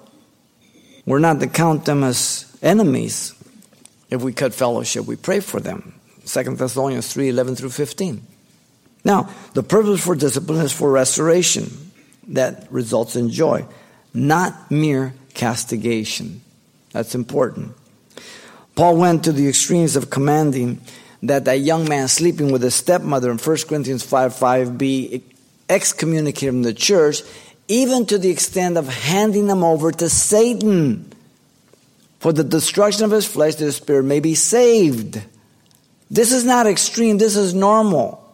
We're 1.05 1.19
not 1.19 1.39
to 1.41 1.47
count 1.47 1.85
them 1.85 2.03
as 2.03 2.45
enemies 2.61 3.33
if 4.09 4.21
we 4.21 4.33
cut 4.33 4.53
fellowship. 4.53 5.05
We 5.05 5.15
pray 5.15 5.39
for 5.39 5.59
them. 5.59 5.93
2 6.25 6.43
Thessalonians 6.55 7.11
3 7.11 7.29
11 7.29 7.55
through 7.55 7.71
15. 7.71 8.25
Now, 9.03 9.29
the 9.53 9.63
purpose 9.63 10.03
for 10.03 10.15
discipline 10.15 10.63
is 10.63 10.71
for 10.71 10.91
restoration 10.91 11.91
that 12.29 12.71
results 12.71 13.15
in 13.15 13.29
joy, 13.29 13.65
not 14.13 14.69
mere 14.69 15.13
castigation. 15.33 16.41
That's 16.91 17.15
important. 17.15 17.75
Paul 18.75 18.97
went 18.97 19.23
to 19.23 19.31
the 19.31 19.47
extremes 19.47 19.95
of 19.95 20.09
commanding 20.09 20.81
that 21.23 21.45
that 21.45 21.59
young 21.59 21.87
man 21.87 22.07
sleeping 22.07 22.51
with 22.51 22.61
his 22.61 22.75
stepmother 22.75 23.29
in 23.31 23.37
1 23.37 23.57
Corinthians 23.67 24.03
5 24.03 24.35
5 24.35 24.77
be 24.77 25.23
excommunicated 25.67 26.51
from 26.51 26.63
the 26.63 26.73
church, 26.73 27.21
even 27.67 28.05
to 28.07 28.17
the 28.17 28.29
extent 28.29 28.77
of 28.77 28.87
handing 28.87 29.47
them 29.47 29.63
over 29.63 29.91
to 29.91 30.09
Satan 30.09 31.11
for 32.19 32.33
the 32.33 32.43
destruction 32.43 33.05
of 33.05 33.11
his 33.11 33.27
flesh, 33.27 33.55
that 33.55 33.65
his 33.65 33.75
spirit 33.75 34.03
may 34.03 34.19
be 34.19 34.35
saved. 34.35 35.21
This 36.09 36.31
is 36.31 36.43
not 36.43 36.65
extreme, 36.65 37.17
this 37.17 37.35
is 37.35 37.53
normal. 37.53 38.25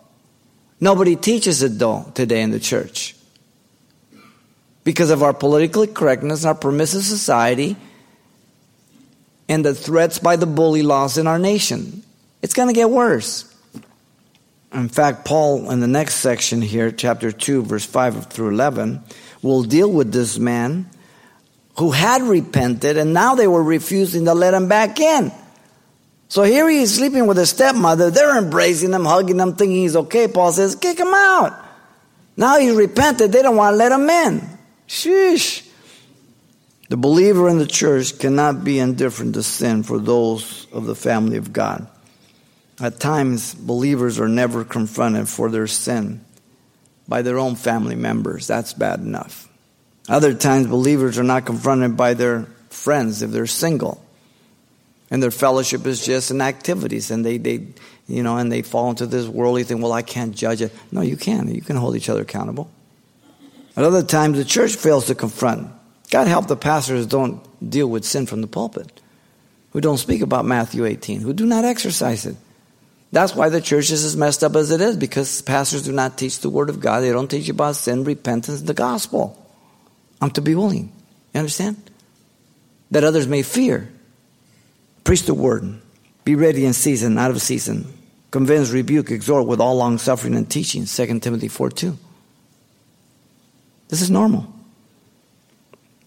Nobody 0.80 1.16
teaches 1.16 1.62
it 1.64 1.78
though 1.78 2.12
today 2.14 2.42
in 2.42 2.52
the 2.52 2.60
church. 2.60 3.16
Because 4.84 5.10
of 5.10 5.24
our 5.24 5.34
political 5.34 5.88
correctness, 5.88 6.46
our 6.46 6.54
permissive 6.54 7.04
society, 7.04 7.76
and 9.50 9.66
the 9.66 9.74
threats 9.74 10.20
by 10.20 10.36
the 10.36 10.46
bully 10.46 10.84
laws 10.84 11.18
in 11.18 11.28
our 11.28 11.40
nation. 11.40 12.04
It's 12.46 12.54
going 12.54 12.68
to 12.68 12.76
get 12.76 12.92
worse. 12.92 13.52
In 14.72 14.88
fact, 14.88 15.26
Paul, 15.26 15.72
in 15.72 15.80
the 15.80 15.88
next 15.88 16.18
section 16.18 16.62
here, 16.62 16.92
chapter 16.92 17.32
2, 17.32 17.64
verse 17.64 17.88
5 17.88 18.28
through 18.28 18.50
11, 18.50 19.02
will 19.42 19.64
deal 19.64 19.92
with 19.92 20.12
this 20.12 20.38
man 20.38 20.88
who 21.80 21.90
had 21.90 22.22
repented 22.22 22.98
and 22.98 23.16
now 23.16 23.34
they 23.34 23.48
were 23.48 23.64
refusing 23.64 24.26
to 24.26 24.36
let 24.36 24.54
him 24.54 24.68
back 24.68 25.00
in. 25.00 25.32
So 26.28 26.44
here 26.44 26.70
he 26.70 26.82
is 26.84 26.94
sleeping 26.94 27.26
with 27.26 27.38
his 27.38 27.50
stepmother. 27.50 28.12
They're 28.12 28.38
embracing 28.38 28.94
him, 28.94 29.06
hugging 29.06 29.40
him, 29.40 29.56
thinking 29.56 29.78
he's 29.78 29.96
okay. 29.96 30.28
Paul 30.28 30.52
says, 30.52 30.76
kick 30.76 31.00
him 31.00 31.16
out. 31.16 31.52
Now 32.38 32.60
he 32.60 32.70
repented. 32.70 33.32
They 33.32 33.42
don't 33.42 33.56
want 33.56 33.74
to 33.74 33.78
let 33.78 33.92
him 33.92 34.08
in. 34.08 34.48
Sheesh. 34.88 35.68
The 36.90 36.98
believer 36.98 37.50
in 37.50 37.58
the 37.58 37.66
church 37.66 38.20
cannot 38.20 38.64
be 38.64 38.78
indifferent 38.78 39.34
to 39.34 39.42
sin 39.42 39.82
for 39.82 39.98
those 39.98 40.68
of 40.72 40.86
the 40.86 40.94
family 40.94 41.38
of 41.38 41.52
God. 41.52 41.90
At 42.80 43.00
times, 43.00 43.54
believers 43.54 44.20
are 44.20 44.28
never 44.28 44.66
confronted 44.66 45.30
for 45.30 45.50
their 45.50 45.68
sin 45.68 46.22
by 47.08 47.22
their 47.22 47.40
own 47.40 47.56
family 47.56 47.96
members. 47.96 48.48
That's 48.48 48.74
bad 48.74 49.00
enough. 49.00 49.48
Other 50.10 50.34
times, 50.34 50.68
believers 50.68 51.18
are 51.18 51.24
not 51.24 51.46
confronted 51.46 51.96
by 51.96 52.14
their 52.14 52.48
friends 52.70 53.22
if 53.22 53.32
they're 53.32 53.48
single. 53.48 54.04
And 55.10 55.24
their 55.24 55.32
fellowship 55.32 55.86
is 55.86 56.06
just 56.06 56.32
in 56.32 56.42
activities, 56.42 57.12
and 57.12 57.26
they, 57.26 57.38
they, 57.38 57.68
you 58.08 58.24
know, 58.24 58.38
and 58.38 58.52
they 58.52 58.62
fall 58.62 58.90
into 58.90 59.06
this 59.06 59.28
worldly 59.28 59.64
thing. 59.64 59.80
Well, 59.80 59.94
I 59.94 60.02
can't 60.02 60.36
judge 60.36 60.62
it. 60.62 60.74
No, 60.92 61.02
you 61.02 61.16
can. 61.16 61.54
You 61.54 61.62
can 61.62 61.78
hold 61.78 61.96
each 61.96 62.10
other 62.10 62.22
accountable. 62.22 62.70
At 63.78 63.84
other 63.84 64.04
times, 64.04 64.38
the 64.38 64.46
church 64.46 64.76
fails 64.76 65.08
to 65.08 65.16
confront. 65.16 65.70
God 66.12 66.28
help 66.28 66.48
the 66.48 66.56
pastors 66.56 67.04
who 67.04 67.10
don't 67.10 67.70
deal 67.70 67.88
with 67.88 68.04
sin 68.04 68.26
from 68.26 68.42
the 68.42 68.48
pulpit, 68.48 69.02
who 69.72 69.82
don't 69.82 69.98
speak 69.98 70.22
about 70.22 70.46
Matthew 70.46 70.86
18, 70.86 71.22
who 71.22 71.34
do 71.34 71.46
not 71.46 71.66
exercise 71.66 72.26
it. 72.26 72.36
That's 73.16 73.34
why 73.34 73.48
the 73.48 73.62
church 73.62 73.92
is 73.92 74.04
as 74.04 74.18
messed 74.18 74.44
up 74.44 74.58
as 74.58 74.72
it 74.72 74.82
is, 74.82 74.98
because 74.98 75.42
pastors 75.42 75.84
do 75.84 75.94
not 75.94 76.18
teach 76.18 76.42
the 76.42 76.50
Word 76.50 76.70
of 76.70 76.82
God. 76.82 77.00
They 77.00 77.14
don't 77.14 77.32
teach 77.32 77.48
about 77.48 77.78
sin, 77.78 78.04
repentance, 78.04 78.62
the 78.62 78.74
gospel. 78.74 79.42
I'm 80.20 80.32
to 80.32 80.42
be 80.42 80.54
willing. 80.54 80.92
You 81.34 81.40
understand? 81.40 81.78
That 82.92 83.06
others 83.06 83.26
may 83.26 83.42
fear. 83.42 83.88
Preach 85.06 85.24
the 85.24 85.34
Word. 85.34 85.80
Be 86.26 86.36
ready 86.36 86.66
in 86.66 86.74
season, 86.74 87.18
out 87.18 87.32
of 87.32 87.42
season. 87.42 87.88
Convince, 88.32 88.72
rebuke, 88.72 89.12
exhort 89.12 89.48
with 89.48 89.62
all 89.62 89.78
long 89.78 89.98
suffering 89.98 90.36
and 90.36 90.52
teaching. 90.52 90.84
2 90.84 91.20
Timothy 91.22 91.48
4 91.48 91.70
2. 91.70 91.98
This 93.88 94.02
is 94.02 94.12
normal. 94.12 94.46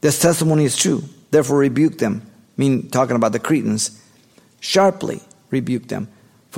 This 0.03 0.21
testimony 0.21 0.67
is 0.67 0.77
true. 0.77 1.05
Therefore, 1.31 1.57
rebuke 1.57 1.97
them. 1.97 2.21
I 2.27 2.61
mean, 2.61 2.91
talking 2.91 3.17
about 3.17 3.33
the 3.33 3.39
Cretans. 3.39 3.99
Sharply 4.61 5.23
rebuke 5.51 5.89
them 5.89 6.09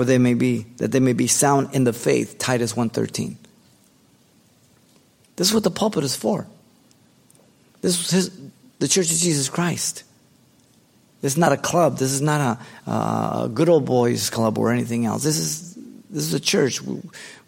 for 0.01 0.07
they 0.07 0.17
may 0.17 0.33
be 0.33 0.65
that 0.79 0.93
they 0.93 0.99
may 0.99 1.13
be 1.13 1.27
sound 1.27 1.75
in 1.75 1.85
the 1.85 1.93
faith 1.93 2.39
titus 2.39 2.73
1.13 2.73 3.37
this 5.37 5.49
is 5.49 5.55
what 5.55 5.63
the 5.63 5.71
pulpit 5.71 6.05
is 6.05 6.17
for. 6.17 6.47
This 7.83 7.99
is 7.99 8.11
his, 8.11 8.41
the 8.79 8.89
church 8.89 9.11
of 9.11 9.19
jesus 9.19 9.51
christ. 9.51 10.05
This 11.21 11.33
is 11.33 11.39
not 11.39 11.53
a 11.53 11.59
club. 11.59 11.99
This 11.99 12.13
is 12.13 12.23
not 12.23 12.59
a, 12.87 12.91
a 12.91 13.49
good 13.53 13.69
old 13.69 13.85
boys 13.85 14.31
club 14.31 14.57
or 14.57 14.73
anything 14.73 15.05
else. 15.05 15.23
This 15.23 15.37
is 15.39 15.75
this 16.09 16.25
is 16.25 16.33
a 16.33 16.41
church. 16.41 16.81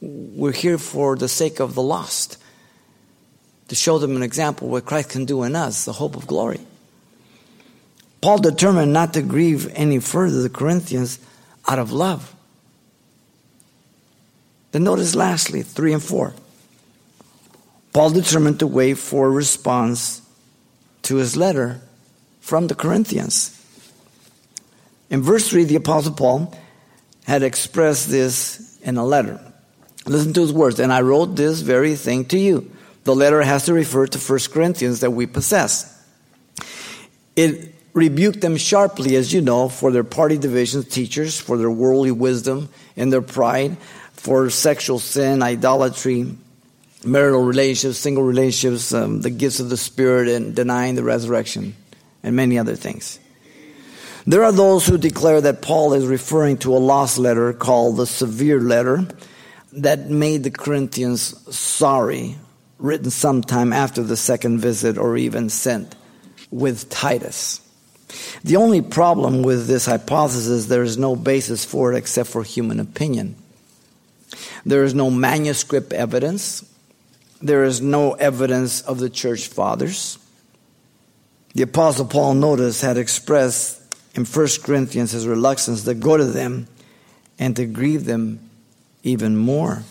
We're 0.03 0.53
here 0.53 0.77
for 0.77 1.17
the 1.17 1.29
sake 1.29 1.59
of 1.59 1.75
the 1.75 1.83
lost. 1.83 2.37
To 3.69 3.75
show 3.75 3.99
them 3.99 4.15
an 4.17 4.23
example 4.23 4.69
what 4.69 4.85
christ 4.85 5.09
can 5.09 5.25
do 5.25 5.43
in 5.43 5.57
us 5.57 5.87
the 5.87 5.93
hope 5.93 6.17
of 6.17 6.27
glory. 6.27 6.61
Paul 8.21 8.39
determined 8.39 8.93
not 8.93 9.15
to 9.15 9.23
grieve 9.23 9.71
any 9.75 10.01
further 10.01 10.43
the 10.43 10.51
corinthians 10.51 11.19
out 11.69 11.79
of 11.79 11.93
love. 11.93 12.32
Then 14.73 14.85
notice 14.85 15.15
lastly, 15.15 15.63
3 15.63 15.95
and 15.95 16.03
4. 16.03 16.35
Paul 17.93 18.11
determined 18.11 18.59
to 18.61 18.67
wait 18.67 18.95
for 18.95 19.27
a 19.27 19.31
response 19.31 20.23
to 21.03 21.17
his 21.17 21.37
letter 21.37 21.81
from 22.41 22.67
the 22.67 22.75
Corinthians. 22.75 23.59
In 25.11 25.23
verse 25.23 25.49
3, 25.49 25.65
the 25.65 25.77
Apostle 25.77 26.15
Paul 26.15 26.55
had 27.25 27.43
expressed 27.43 28.11
this 28.11 28.79
in 28.83 28.97
a 28.97 29.05
letter. 29.05 29.39
Listen 30.07 30.33
to 30.33 30.41
his 30.41 30.53
words. 30.53 30.81
And 30.81 30.93
I 30.93 31.03
wrote 31.03 31.37
this 31.37 31.61
very 31.61 31.95
thing 31.95 32.25
to 32.27 32.39
you. 32.39 32.71
The 33.05 33.15
letter 33.15 33.43
has 33.43 33.67
to 33.67 33.75
refer 33.75 34.07
to 34.07 34.19
1 34.19 34.39
Corinthians 34.53 35.01
that 35.01 35.11
we 35.11 35.27
possess. 35.27 35.89
It 37.37 37.75
rebuked 37.93 38.41
them 38.41 38.57
sharply, 38.57 39.17
as 39.17 39.33
you 39.33 39.43
know, 39.43 39.69
for 39.69 39.91
their 39.91 40.05
party 40.05 40.39
divisions, 40.39 40.89
teachers, 40.89 41.39
for 41.39 41.59
their 41.59 41.71
worldly 41.71 42.11
wisdom 42.11 42.71
and 42.97 43.13
their 43.13 43.23
pride, 43.23 43.77
for 44.23 44.49
sexual 44.51 45.01
sin, 45.01 45.43
idolatry, 45.43 46.33
marital 47.05 47.43
relationships, 47.43 47.99
single 47.99 48.23
relationships, 48.23 48.95
um, 48.95 49.21
the 49.21 49.31
gifts 49.31 49.59
of 49.59 49.69
the 49.69 49.77
Spirit, 49.77 50.29
and 50.29 50.55
denying 50.55 50.95
the 50.95 51.03
resurrection, 51.03 51.75
and 52.23 52.37
many 52.37 52.57
other 52.57 52.77
things. 52.77 53.19
There 54.25 54.45
are 54.45 54.53
those 54.53 54.87
who 54.87 54.97
declare 54.97 55.41
that 55.41 55.61
Paul 55.61 55.95
is 55.95 56.07
referring 56.07 56.59
to 56.59 56.77
a 56.77 56.79
lost 56.79 57.19
letter 57.19 57.53
called 57.53 57.97
the 57.97 58.07
severe 58.07 58.61
letter 58.61 59.09
that 59.73 60.09
made 60.09 60.45
the 60.45 60.53
Corinthians 60.53 61.35
sorry, 61.53 62.37
written 62.79 63.11
sometime 63.11 63.73
after 63.73 64.05
the 64.05 64.17
second 64.17 64.61
visit 64.61 64.99
or 64.99 65.17
even 65.17 65.49
sent 65.49 65.97
with 66.53 66.89
Titus. 66.91 67.61
The 68.45 68.55
only 68.55 68.83
problem 68.83 69.43
with 69.43 69.67
this 69.67 69.87
hypothesis 69.87 70.47
is 70.47 70.69
there 70.69 70.85
is 70.85 70.97
no 70.97 71.17
basis 71.17 71.65
for 71.65 71.93
it 71.93 71.97
except 71.97 72.29
for 72.29 72.45
human 72.45 72.79
opinion. 72.79 73.42
There 74.65 74.85
is 74.85 74.95
no 74.95 75.11
manuscript 75.11 75.93
evidence. 75.93 76.65
There 77.41 77.65
is 77.65 77.81
no 77.81 78.13
evidence 78.13 78.83
of 78.83 78.99
the 78.99 79.11
church 79.11 79.49
fathers. 79.49 80.19
The 81.55 81.63
Apostle 81.65 82.07
Paul, 82.07 82.35
notice, 82.35 82.81
had 82.81 82.97
expressed 82.97 83.81
in 84.15 84.25
1 84.25 84.49
Corinthians 84.63 85.13
his 85.13 85.27
reluctance 85.27 85.85
to 85.85 85.95
go 85.95 86.17
to 86.17 86.25
them 86.25 86.69
and 87.39 87.57
to 87.57 87.67
grieve 87.67 88.05
them 88.05 88.51
even 89.03 89.37
more. 89.37 89.83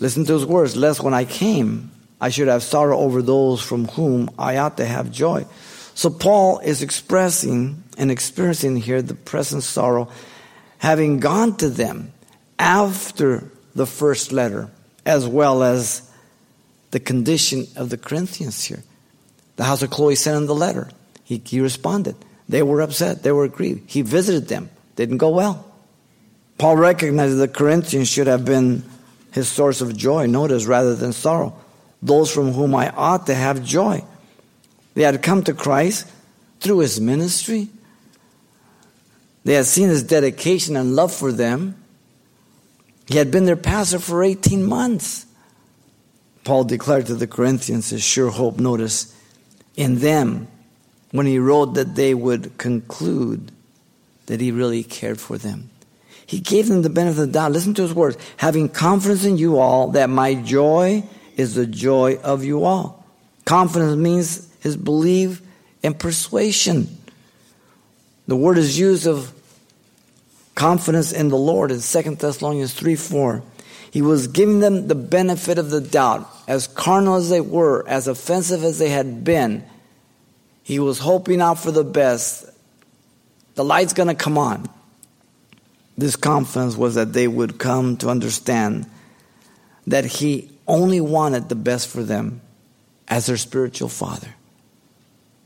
Listen 0.00 0.24
to 0.26 0.34
his 0.34 0.44
words, 0.44 0.76
lest 0.76 1.02
when 1.02 1.14
I 1.14 1.24
came, 1.24 1.90
I 2.20 2.28
should 2.28 2.48
have 2.48 2.62
sorrow 2.62 2.98
over 2.98 3.22
those 3.22 3.62
from 3.62 3.86
whom 3.88 4.30
I 4.38 4.56
ought 4.58 4.76
to 4.78 4.86
have 4.86 5.10
joy. 5.10 5.46
So 5.94 6.10
Paul 6.10 6.58
is 6.58 6.82
expressing 6.82 7.82
and 7.96 8.10
experiencing 8.10 8.76
here 8.76 9.00
the 9.00 9.14
present 9.14 9.62
sorrow, 9.62 10.08
having 10.78 11.20
gone 11.20 11.56
to 11.58 11.70
them 11.70 12.12
after 12.58 13.50
the 13.74 13.86
first 13.86 14.32
letter, 14.32 14.70
as 15.04 15.26
well 15.26 15.62
as 15.62 16.08
the 16.90 17.00
condition 17.00 17.66
of 17.76 17.90
the 17.90 17.98
Corinthians 17.98 18.64
here. 18.64 18.82
The 19.56 19.64
house 19.64 19.82
of 19.82 19.90
Chloe 19.90 20.14
sent 20.14 20.36
him 20.36 20.46
the 20.46 20.54
letter. 20.54 20.90
He, 21.24 21.42
he 21.44 21.60
responded. 21.60 22.16
They 22.48 22.62
were 22.62 22.80
upset. 22.80 23.22
They 23.22 23.32
were 23.32 23.48
grieved. 23.48 23.90
He 23.90 24.02
visited 24.02 24.48
them. 24.48 24.70
Didn't 24.94 25.18
go 25.18 25.30
well. 25.30 25.64
Paul 26.58 26.76
recognized 26.76 27.34
that 27.34 27.38
the 27.38 27.48
Corinthians 27.48 28.08
should 28.08 28.28
have 28.28 28.44
been 28.44 28.82
his 29.32 29.48
source 29.48 29.80
of 29.80 29.96
joy, 29.96 30.26
notice, 30.26 30.64
rather 30.64 30.94
than 30.94 31.12
sorrow. 31.12 31.54
Those 32.00 32.32
from 32.32 32.52
whom 32.52 32.74
I 32.74 32.90
ought 32.90 33.26
to 33.26 33.34
have 33.34 33.62
joy. 33.62 34.04
They 34.94 35.02
had 35.02 35.22
come 35.22 35.42
to 35.44 35.52
Christ 35.52 36.10
through 36.60 36.78
his 36.78 37.00
ministry. 37.00 37.68
They 39.44 39.54
had 39.54 39.66
seen 39.66 39.88
his 39.88 40.02
dedication 40.02 40.76
and 40.76 40.96
love 40.96 41.12
for 41.12 41.32
them. 41.32 41.76
He 43.06 43.16
had 43.16 43.30
been 43.30 43.44
their 43.44 43.56
pastor 43.56 43.98
for 43.98 44.22
18 44.22 44.64
months. 44.64 45.26
Paul 46.44 46.64
declared 46.64 47.06
to 47.06 47.14
the 47.14 47.26
Corinthians 47.26 47.90
his 47.90 48.02
sure 48.02 48.30
hope, 48.30 48.58
notice, 48.58 49.14
in 49.76 49.98
them 50.00 50.48
when 51.10 51.26
he 51.26 51.38
wrote 51.38 51.74
that 51.74 51.94
they 51.94 52.14
would 52.14 52.56
conclude 52.58 53.52
that 54.26 54.40
he 54.40 54.50
really 54.50 54.82
cared 54.82 55.20
for 55.20 55.38
them. 55.38 55.70
He 56.26 56.40
gave 56.40 56.66
them 56.66 56.82
the 56.82 56.90
benefit 56.90 57.20
of 57.20 57.26
the 57.28 57.32
doubt. 57.32 57.52
Listen 57.52 57.74
to 57.74 57.82
his 57.82 57.94
words. 57.94 58.18
Having 58.38 58.70
confidence 58.70 59.24
in 59.24 59.38
you 59.38 59.58
all 59.58 59.88
that 59.92 60.10
my 60.10 60.34
joy 60.34 61.04
is 61.36 61.54
the 61.54 61.66
joy 61.66 62.16
of 62.16 62.44
you 62.44 62.64
all. 62.64 63.06
Confidence 63.44 63.96
means 63.96 64.52
his 64.60 64.76
belief 64.76 65.40
and 65.84 65.96
persuasion. 65.96 66.88
The 68.26 68.34
word 68.34 68.58
is 68.58 68.76
used 68.76 69.06
of 69.06 69.32
confidence 70.56 71.12
in 71.12 71.28
the 71.28 71.36
Lord 71.36 71.70
in 71.70 71.80
2 71.80 72.16
Thessalonians 72.16 72.74
3 72.74 72.96
4. 72.96 73.42
He 73.92 74.02
was 74.02 74.26
giving 74.26 74.58
them 74.58 74.88
the 74.88 74.96
benefit 74.96 75.58
of 75.58 75.70
the 75.70 75.80
doubt. 75.80 76.28
As 76.48 76.66
carnal 76.66 77.14
as 77.14 77.30
they 77.30 77.40
were, 77.40 77.86
as 77.88 78.08
offensive 78.08 78.64
as 78.64 78.80
they 78.80 78.88
had 78.88 79.22
been, 79.22 79.64
he 80.64 80.80
was 80.80 80.98
hoping 80.98 81.40
out 81.40 81.60
for 81.60 81.70
the 81.70 81.84
best. 81.84 82.44
The 83.54 83.64
light's 83.64 83.92
going 83.92 84.08
to 84.08 84.14
come 84.14 84.36
on. 84.36 84.68
This 85.96 86.16
confidence 86.16 86.76
was 86.76 86.96
that 86.96 87.12
they 87.12 87.28
would 87.28 87.58
come 87.58 87.96
to 87.98 88.10
understand 88.10 88.86
that 89.86 90.04
he 90.04 90.50
only 90.66 91.00
wanted 91.00 91.48
the 91.48 91.54
best 91.54 91.88
for 91.88 92.02
them 92.02 92.40
as 93.08 93.26
their 93.26 93.36
spiritual 93.36 93.88
father. 93.88 94.34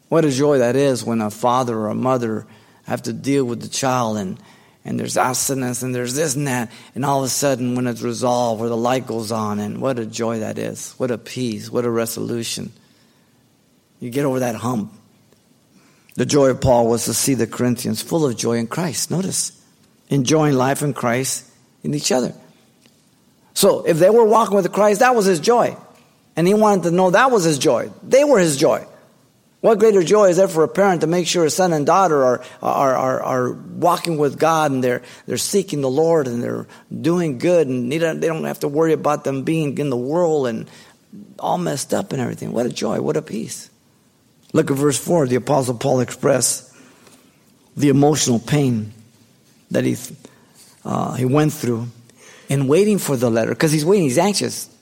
What 0.09 0.25
a 0.25 0.31
joy 0.31 0.59
that 0.59 0.75
is 0.75 1.05
when 1.05 1.21
a 1.21 1.31
father 1.31 1.77
or 1.79 1.89
a 1.89 1.95
mother 1.95 2.47
have 2.85 3.03
to 3.03 3.13
deal 3.13 3.45
with 3.45 3.61
the 3.61 3.69
child 3.69 4.17
and, 4.17 4.41
and 4.85 4.99
there's 4.99 5.17
abstinence 5.17 5.83
and 5.83 5.95
there's 5.95 6.15
this 6.15 6.35
and 6.35 6.47
that, 6.47 6.71
and 6.95 7.05
all 7.05 7.19
of 7.21 7.25
a 7.25 7.29
sudden 7.29 7.75
when 7.75 7.87
it's 7.87 8.03
resolved 8.03 8.63
or 8.63 8.69
the 8.69 8.77
light 8.77 9.07
goes 9.07 9.31
on, 9.31 9.59
and 9.59 9.81
what 9.81 9.99
a 9.99 10.07
joy 10.07 10.41
that 10.41 10.59
is. 10.59 10.95
What 10.97 11.11
a 11.11 11.19
peace, 11.19 11.71
what 11.71 11.85
a 11.85 11.91
resolution. 11.91 12.73
You 14.01 14.11
get 14.11 14.25
over 14.25 14.41
that 14.41 14.55
hump. 14.55 14.93
The 16.15 16.27
joy 16.27 16.49
of 16.49 16.61
Paul 16.61 16.89
was 16.89 17.05
to 17.05 17.15
see 17.15 17.35
the 17.35 17.47
Corinthians 17.47 18.03
full 18.03 18.27
of 18.27 18.37
joy 18.37 18.55
in 18.59 18.67
Christ. 18.67 19.11
Notice, 19.11 19.53
enjoying 20.09 20.55
life 20.55 20.83
in 20.83 20.93
Christ 20.93 21.47
in 21.83 21.95
each 21.95 22.11
other. 22.11 22.35
So 23.55 23.85
if 23.85 23.99
they 23.99 24.11
were 24.11 24.25
walking 24.25 24.57
with 24.57 24.73
Christ, 24.73 25.01
that 25.01 25.15
was 25.15 25.27
his 25.27 25.41
joy. 25.41 25.77
And 26.37 26.47
he 26.47 26.55
wanted 26.55 26.85
to 26.85 26.91
know 26.91 27.11
that 27.11 27.31
was 27.31 27.45
his 27.45 27.59
joy. 27.59 27.91
They 28.03 28.25
were 28.25 28.39
his 28.39 28.57
joy. 28.57 28.87
What 29.61 29.79
greater 29.79 30.03
joy 30.03 30.29
is 30.29 30.39
there 30.39 30.49
for 30.49 30.65
a 30.65 30.69
parent 30.69 31.03
to 31.03 31.07
make 31.07 31.27
sure 31.27 31.45
a 31.45 31.51
son 31.51 31.75
and 31.75 31.85
daughter 31.85 32.23
are, 32.23 32.43
are, 32.63 32.97
are, 32.97 33.23
are 33.23 33.53
walking 33.53 34.17
with 34.17 34.39
God 34.39 34.71
and 34.71 34.83
they're, 34.83 35.03
they're 35.27 35.37
seeking 35.37 35.83
the 35.83 35.91
Lord 35.91 36.27
and 36.27 36.43
they're 36.43 36.67
doing 36.91 37.37
good 37.37 37.69
and 37.69 37.93
they 37.93 37.99
don't, 37.99 38.21
they 38.21 38.27
don't 38.27 38.45
have 38.45 38.61
to 38.61 38.69
worry 38.69 38.95
about 38.95 39.25
them 39.25 39.43
being 39.43 39.77
in 39.77 39.91
the 39.91 39.99
world 39.99 40.47
and 40.47 40.71
all 41.39 41.59
messed 41.59 41.93
up 41.93 42.13
and 42.13 42.23
everything. 42.23 42.53
What 42.53 42.65
a 42.65 42.71
joy, 42.71 43.03
what 43.03 43.19
a 43.19 43.23
peace. 43.23 43.69
Look 44.55 44.71
at 44.71 44.79
verse 44.79 44.99
4. 44.99 45.27
The 45.27 45.37
Apostle 45.37 45.75
Paul 45.75 46.01
expressed 46.01 46.75
the 47.77 47.91
emotional 47.91 48.39
pain 48.39 48.93
that 49.71 49.85
he, 49.85 49.97
uh, 50.87 51.15
he 51.15 51.27
went 51.27 51.53
through 51.53 51.89
in 52.49 52.67
waiting 52.67 52.99
for 52.99 53.15
the 53.15 53.31
letter 53.31 53.51
because 53.51 53.73
he's 53.73 53.85
waiting, 53.85 54.05
he's 54.05 54.19
anxious. 54.19 54.75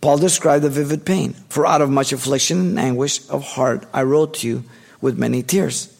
Paul 0.00 0.18
described 0.18 0.64
the 0.64 0.70
vivid 0.70 1.04
pain. 1.04 1.34
For 1.48 1.66
out 1.66 1.80
of 1.80 1.90
much 1.90 2.12
affliction 2.12 2.60
and 2.60 2.78
anguish 2.78 3.28
of 3.28 3.42
heart, 3.42 3.86
I 3.92 4.02
wrote 4.02 4.34
to 4.34 4.46
you 4.46 4.64
with 5.00 5.18
many 5.18 5.42
tears. 5.42 5.94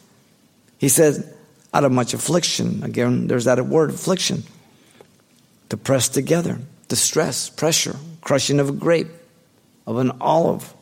He 0.79 0.89
said, 0.89 1.35
out 1.75 1.85
of 1.85 1.93
much 1.93 2.15
affliction. 2.15 2.83
Again, 2.85 3.27
there's 3.27 3.45
that 3.45 3.65
word, 3.67 3.91
affliction. 3.91 4.45
To 5.71 5.77
press 5.77 6.09
together, 6.09 6.59
distress, 6.89 7.51
pressure, 7.51 7.97
crushing 8.21 8.61
of 8.61 8.69
a 8.69 8.73
grape, 8.73 9.09
of 9.87 9.99
an 9.99 10.13
olive. 10.21 10.73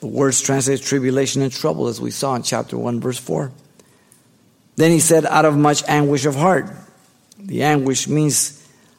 The 0.00 0.06
words 0.06 0.40
translate 0.40 0.80
tribulation 0.80 1.42
and 1.42 1.52
trouble, 1.52 1.88
as 1.88 2.00
we 2.00 2.10
saw 2.10 2.34
in 2.34 2.42
chapter 2.42 2.78
1, 2.78 3.00
verse 3.00 3.18
4. 3.18 3.52
Then 4.76 4.90
he 4.90 5.00
said, 5.00 5.26
out 5.26 5.44
of 5.44 5.56
much 5.56 5.82
anguish 5.88 6.24
of 6.24 6.34
heart. 6.34 6.70
The 7.38 7.64
anguish 7.64 8.08
means 8.08 8.57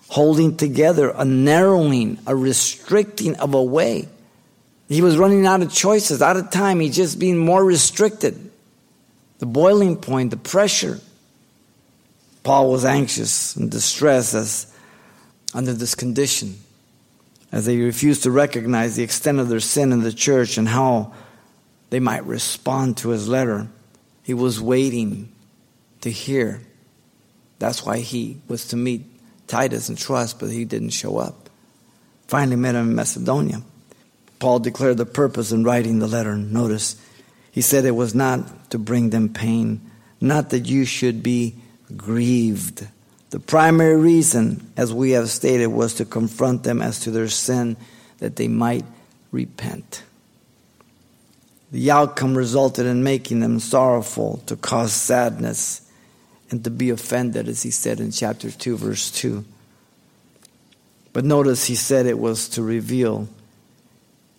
holding 0.09 0.57
together, 0.57 1.11
a 1.11 1.23
narrowing, 1.23 2.19
a 2.27 2.35
restricting 2.35 3.35
of 3.37 3.53
a 3.53 3.63
way. 3.63 4.07
He 4.89 5.01
was 5.03 5.17
running 5.17 5.45
out 5.45 5.61
of 5.61 5.71
choices, 5.71 6.21
out 6.21 6.35
of 6.35 6.49
time. 6.49 6.79
He's 6.79 6.95
just 6.95 7.19
being 7.19 7.37
more 7.37 7.63
restricted. 7.63 8.51
The 9.37 9.45
boiling 9.45 9.95
point, 9.95 10.31
the 10.31 10.37
pressure. 10.37 10.99
Paul 12.43 12.71
was 12.71 12.85
anxious 12.85 13.55
and 13.55 13.69
distressed 13.69 14.33
as 14.33 14.73
under 15.53 15.73
this 15.73 15.93
condition, 15.93 16.57
as 17.51 17.67
they 17.67 17.77
refused 17.77 18.23
to 18.23 18.31
recognize 18.31 18.95
the 18.95 19.03
extent 19.03 19.39
of 19.39 19.47
their 19.47 19.59
sin 19.59 19.91
in 19.91 20.01
the 20.01 20.13
church 20.13 20.57
and 20.57 20.67
how 20.67 21.13
they 21.91 21.99
might 21.99 22.25
respond 22.25 22.97
to 22.97 23.09
his 23.09 23.27
letter. 23.27 23.67
He 24.23 24.33
was 24.33 24.59
waiting 24.59 25.31
to 26.01 26.09
hear. 26.09 26.61
That's 27.59 27.85
why 27.85 27.99
he 27.99 28.37
was 28.47 28.67
to 28.69 28.75
meet 28.75 29.05
Titus 29.49 29.89
and 29.89 29.97
Troas, 29.97 30.33
but 30.33 30.51
he 30.51 30.63
didn't 30.63 30.91
show 30.91 31.17
up. 31.17 31.49
Finally 32.27 32.55
met 32.55 32.75
him 32.75 32.89
in 32.89 32.95
Macedonia. 32.95 33.61
Paul 34.37 34.59
declared 34.59 34.97
the 34.97 35.05
purpose 35.05 35.51
in 35.51 35.65
writing 35.65 35.99
the 35.99 36.07
letter. 36.07 36.37
Notice, 36.37 36.95
he 37.51 37.61
said 37.61 37.83
it 37.83 37.91
was 37.91 38.15
not 38.15 38.69
to 38.69 38.77
bring 38.77 39.09
them 39.09 39.33
pain, 39.33 39.81
not 40.21 40.51
that 40.51 40.67
you 40.67 40.85
should 40.85 41.23
be 41.23 41.55
grieved. 41.97 42.87
The 43.31 43.39
primary 43.39 43.97
reason, 43.97 44.71
as 44.77 44.93
we 44.93 45.11
have 45.11 45.29
stated, 45.29 45.67
was 45.67 45.95
to 45.95 46.05
confront 46.05 46.63
them 46.63 46.81
as 46.81 47.01
to 47.01 47.11
their 47.11 47.27
sin, 47.27 47.75
that 48.19 48.35
they 48.35 48.47
might 48.47 48.85
repent. 49.31 50.03
The 51.71 51.91
outcome 51.91 52.37
resulted 52.37 52.85
in 52.85 53.03
making 53.03 53.39
them 53.39 53.59
sorrowful, 53.59 54.43
to 54.45 54.55
cause 54.55 54.93
sadness, 54.93 55.81
and 56.49 56.63
to 56.63 56.69
be 56.69 56.89
offended, 56.89 57.47
as 57.47 57.63
he 57.63 57.71
said 57.71 57.99
in 57.99 58.11
chapter 58.11 58.49
2, 58.49 58.77
verse 58.77 59.11
2. 59.11 59.45
But 61.13 61.25
notice 61.25 61.65
he 61.65 61.75
said 61.75 62.05
it 62.05 62.19
was 62.19 62.49
to 62.49 62.63
reveal 62.63 63.27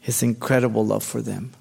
his 0.00 0.22
incredible 0.22 0.84
love 0.86 1.04
for 1.04 1.20
them. 1.22 1.52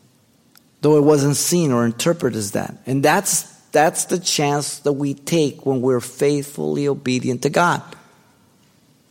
though 0.81 0.97
it 0.97 1.03
wasn't 1.03 1.35
seen 1.35 1.71
or 1.71 1.85
interpreted 1.85 2.37
as 2.37 2.51
that. 2.51 2.75
And 2.85 3.03
that's, 3.03 3.43
that's 3.71 4.05
the 4.05 4.19
chance 4.19 4.79
that 4.79 4.93
we 4.93 5.13
take 5.13 5.65
when 5.65 5.81
we're 5.81 5.99
faithfully 5.99 6.87
obedient 6.87 7.41
to 7.43 7.49
God. 7.49 7.83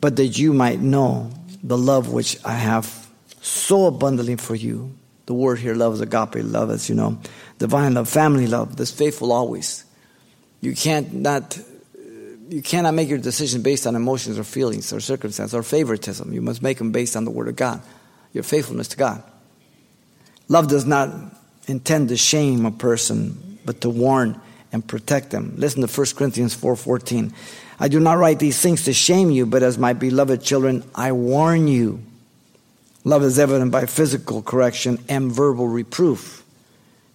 But 0.00 0.16
that 0.16 0.38
you 0.38 0.52
might 0.52 0.80
know 0.80 1.30
the 1.62 1.76
love 1.76 2.12
which 2.12 2.38
I 2.44 2.54
have 2.54 3.08
so 3.40 3.86
abundantly 3.86 4.36
for 4.36 4.54
you. 4.54 4.94
The 5.26 5.34
word 5.34 5.58
here, 5.58 5.74
love, 5.74 5.94
is 5.94 6.00
agape 6.00 6.36
love, 6.36 6.70
as 6.70 6.88
you 6.88 6.94
know. 6.94 7.18
Divine 7.58 7.94
love, 7.94 8.08
family 8.08 8.46
love, 8.46 8.76
this 8.76 8.90
faithful 8.90 9.32
always. 9.32 9.84
You 10.60 10.74
can't 10.74 11.12
not 11.12 11.58
you 12.48 12.62
cannot 12.62 12.94
make 12.94 13.08
your 13.08 13.18
decision 13.18 13.62
based 13.62 13.86
on 13.86 13.94
emotions 13.94 14.38
or 14.38 14.44
feelings 14.44 14.92
or 14.92 15.00
circumstance 15.00 15.52
or 15.52 15.62
favoritism. 15.62 16.32
You 16.32 16.40
must 16.40 16.62
make 16.62 16.78
them 16.78 16.92
based 16.92 17.14
on 17.14 17.24
the 17.24 17.30
Word 17.30 17.48
of 17.48 17.56
God, 17.56 17.82
your 18.32 18.42
faithfulness 18.42 18.88
to 18.88 18.96
God. 18.96 19.22
Love 20.48 20.68
does 20.68 20.86
not 20.86 21.10
intend 21.66 22.08
to 22.08 22.16
shame 22.16 22.64
a 22.64 22.70
person, 22.70 23.58
but 23.66 23.82
to 23.82 23.90
warn 23.90 24.40
and 24.72 24.86
protect 24.86 25.30
them. 25.30 25.54
Listen 25.56 25.86
to 25.86 25.88
1 25.88 26.16
Corinthians 26.16 26.54
4:14. 26.54 27.32
I 27.78 27.88
do 27.88 28.00
not 28.00 28.18
write 28.18 28.38
these 28.38 28.58
things 28.58 28.84
to 28.84 28.92
shame 28.92 29.30
you, 29.30 29.46
but 29.46 29.62
as 29.62 29.78
my 29.78 29.92
beloved 29.92 30.42
children, 30.42 30.84
I 30.94 31.12
warn 31.12 31.68
you. 31.68 32.00
Love 33.04 33.22
is 33.22 33.38
evident 33.38 33.70
by 33.70 33.86
physical 33.86 34.42
correction 34.42 34.98
and 35.08 35.30
verbal 35.30 35.68
reproof. 35.68 36.42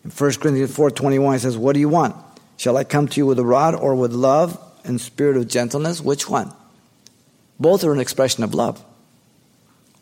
In 0.06 0.12
1 0.12 0.40
Corinthians 0.40 0.72
4:21 0.72 1.36
it 1.36 1.40
says, 1.40 1.58
"What 1.58 1.74
do 1.74 1.80
you 1.80 1.90
want? 1.90 2.16
Shall 2.64 2.78
I 2.78 2.86
come 2.86 3.10
to 3.10 3.20
you 3.20 3.26
with 3.26 3.40
a 3.40 3.44
rod 3.44 3.76
or 3.76 3.94
with 3.94 4.14
love 4.14 4.58
and 4.86 5.02
spirit 5.02 5.36
of 5.36 5.50
gentleness? 5.50 6.00
Which 6.00 6.30
one?" 6.30 6.50
Both 7.60 7.84
are 7.84 7.92
an 7.92 8.00
expression 8.00 8.42
of 8.42 8.54
love. 8.54 8.82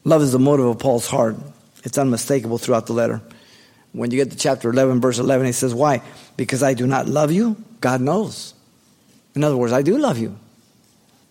Love 0.04 0.22
is 0.22 0.32
the 0.32 0.38
motive 0.38 0.68
of 0.68 0.78
Paul's 0.78 1.08
heart. 1.08 1.38
It's 1.84 1.98
unmistakable 1.98 2.60
throughout 2.60 2.86
the 2.86 2.94
letter. 2.94 3.20
When 3.94 4.12
you 4.12 4.18
get 4.18 4.30
to 4.30 4.38
chapter 4.38 4.70
11, 4.70 5.02
verse 5.02 5.18
11, 5.18 5.48
he 5.48 5.54
says, 5.54 5.74
Why? 5.74 6.04
Because 6.38 6.62
I 6.62 6.76
do 6.76 6.86
not 6.86 7.08
love 7.08 7.32
you? 7.32 7.58
God 7.80 8.00
knows. 8.00 8.54
In 9.34 9.44
other 9.44 9.58
words, 9.58 9.74
I 9.74 9.82
do 9.82 9.98
love 9.98 10.20
you. 10.20 10.38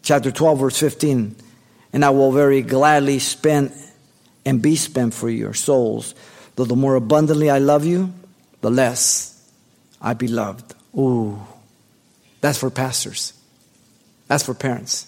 Chapter 0.03 0.33
12, 0.33 0.59
verse 0.59 0.81
15, 0.81 1.37
and 1.93 2.05
I 2.05 2.11
will 2.11 2.33
very 2.33 2.63
gladly 2.63 3.21
spend 3.21 3.73
and 4.45 4.61
be 4.61 4.75
spent 4.75 5.15
for 5.15 5.31
your 5.31 5.55
souls. 5.55 6.17
Though 6.57 6.65
the 6.65 6.75
more 6.75 6.97
abundantly 6.97 7.51
I 7.51 7.59
love 7.59 7.85
you, 7.85 8.13
the 8.63 8.71
less 8.73 9.49
I 10.03 10.15
be 10.15 10.27
loved. 10.27 10.75
Ooh, 10.97 11.41
that's 12.41 12.59
for 12.59 12.71
pastors. 12.71 13.33
That's 14.29 14.45
for 14.45 14.55
parents. 14.55 15.07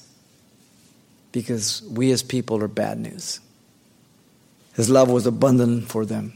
Because 1.32 1.82
we 1.90 2.12
as 2.12 2.22
people 2.22 2.62
are 2.62 2.68
bad 2.68 2.98
news. 2.98 3.40
His 4.74 4.90
love 4.90 5.10
was 5.10 5.26
abundant 5.26 5.88
for 5.88 6.04
them. 6.04 6.34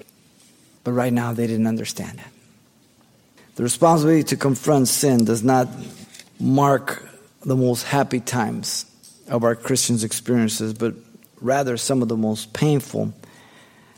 But 0.85 0.93
right 0.93 1.13
now 1.13 1.33
they 1.33 1.47
didn't 1.47 1.67
understand 1.67 2.21
it. 2.21 2.27
The 3.57 3.63
responsibility 3.63 4.23
to 4.25 4.37
confront 4.37 4.89
sin 4.89 5.25
does 5.25 5.43
not 5.43 5.69
mark 6.39 7.09
the 7.43 7.57
most 7.57 7.85
happy 7.85 8.21
times 8.21 8.87
of 9.29 9.45
our 9.45 9.55
Christians' 9.55 10.05
experiences, 10.05 10.75
but 10.75 10.95
rather 11.41 11.77
some 11.77 12.03
of 12.03 12.09
the 12.09 12.17
most 12.17 12.53
painful, 12.53 13.13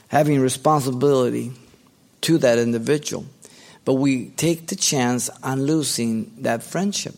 having 0.09 0.41
responsibility 0.41 1.53
to 2.23 2.39
that 2.39 2.59
individual. 2.59 3.27
But 3.88 3.94
we 3.94 4.27
take 4.37 4.66
the 4.66 4.77
chance 4.77 5.31
on 5.42 5.64
losing 5.64 6.31
that 6.40 6.62
friendship. 6.62 7.14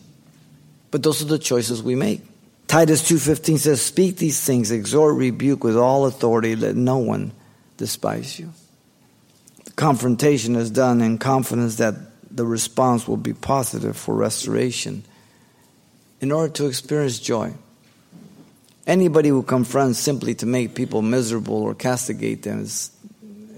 But 0.89 1.03
those 1.03 1.21
are 1.21 1.25
the 1.25 1.37
choices 1.37 1.83
we 1.83 1.95
make. 1.95 2.21
Titus 2.69 3.01
2:15 3.01 3.57
says, 3.57 3.81
"Speak 3.81 4.15
these 4.15 4.39
things, 4.39 4.71
exhort, 4.71 5.17
rebuke 5.17 5.65
with 5.65 5.75
all 5.75 6.05
authority, 6.05 6.55
let 6.55 6.77
no 6.77 6.97
one 6.97 7.33
despise 7.75 8.39
you." 8.39 8.53
The 9.65 9.73
confrontation 9.73 10.55
is 10.55 10.69
done 10.69 11.01
in 11.01 11.17
confidence 11.17 11.75
that 11.75 11.95
the 12.33 12.45
response 12.45 13.05
will 13.05 13.17
be 13.17 13.33
positive 13.33 13.97
for 13.97 14.15
restoration 14.15 15.03
in 16.21 16.31
order 16.31 16.53
to 16.53 16.67
experience 16.67 17.19
joy. 17.19 17.51
Anybody 18.87 19.27
who 19.27 19.43
confronts 19.43 19.99
simply 19.99 20.35
to 20.35 20.45
make 20.45 20.73
people 20.73 21.01
miserable 21.01 21.57
or 21.57 21.75
castigate 21.75 22.43
them 22.43 22.61
is, 22.61 22.91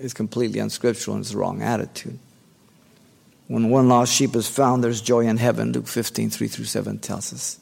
is 0.02 0.16
completely 0.16 0.60
unscriptural 0.60 1.16
and 1.16 1.24
is 1.24 1.30
the 1.34 1.38
wrong 1.38 1.62
attitude. 1.62 2.18
When 3.48 3.70
one 3.70 3.90
lost 3.90 4.14
sheep 4.14 4.36
is 4.36 4.48
found, 4.48 4.84
there's 4.84 5.02
joy 5.02 5.28
in 5.28 5.38
heaven. 5.38 5.72
Luke 5.72 5.88
15, 5.88 6.30
3 6.30 6.48
through 6.48 6.66
7 6.66 7.00
tells 7.00 7.34
us. 7.34 7.60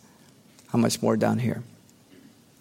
How 0.69 0.77
much 0.77 1.01
more 1.01 1.17
down 1.17 1.39
here? 1.39 1.63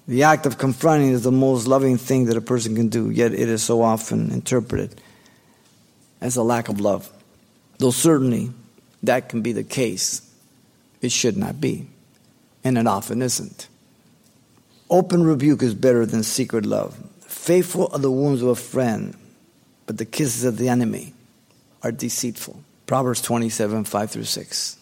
The 0.08 0.24
act 0.24 0.46
of 0.46 0.58
confronting 0.58 1.10
is 1.10 1.22
the 1.22 1.30
most 1.30 1.66
loving 1.66 1.96
thing 1.96 2.24
that 2.24 2.36
a 2.36 2.40
person 2.40 2.74
can 2.74 2.88
do, 2.88 3.10
yet 3.10 3.32
it 3.32 3.48
is 3.48 3.62
so 3.62 3.82
often 3.82 4.32
interpreted 4.32 5.00
as 6.20 6.36
a 6.36 6.42
lack 6.42 6.68
of 6.68 6.80
love. 6.80 7.10
Though 7.78 7.92
certainly 7.92 8.50
that 9.02 9.28
can 9.28 9.42
be 9.42 9.52
the 9.52 9.62
case, 9.62 10.22
it 11.00 11.12
should 11.12 11.36
not 11.36 11.60
be, 11.60 11.88
and 12.64 12.76
it 12.76 12.86
often 12.86 13.22
isn't. 13.22 13.68
Open 14.90 15.22
rebuke 15.22 15.62
is 15.62 15.74
better 15.74 16.04
than 16.04 16.24
secret 16.24 16.66
love. 16.66 16.98
Faithful 17.20 17.88
are 17.92 17.98
the 18.00 18.10
wounds 18.10 18.42
of 18.42 18.48
a 18.48 18.56
friend, 18.56 19.16
but 19.86 19.98
the 19.98 20.04
kisses 20.04 20.42
of 20.42 20.56
the 20.56 20.68
enemy 20.68 21.14
are 21.82 21.92
deceitful. 21.92 22.62
Proverbs 22.90 23.22
27 23.22 23.84
5 23.84 24.10
through 24.10 24.24
6 24.24 24.76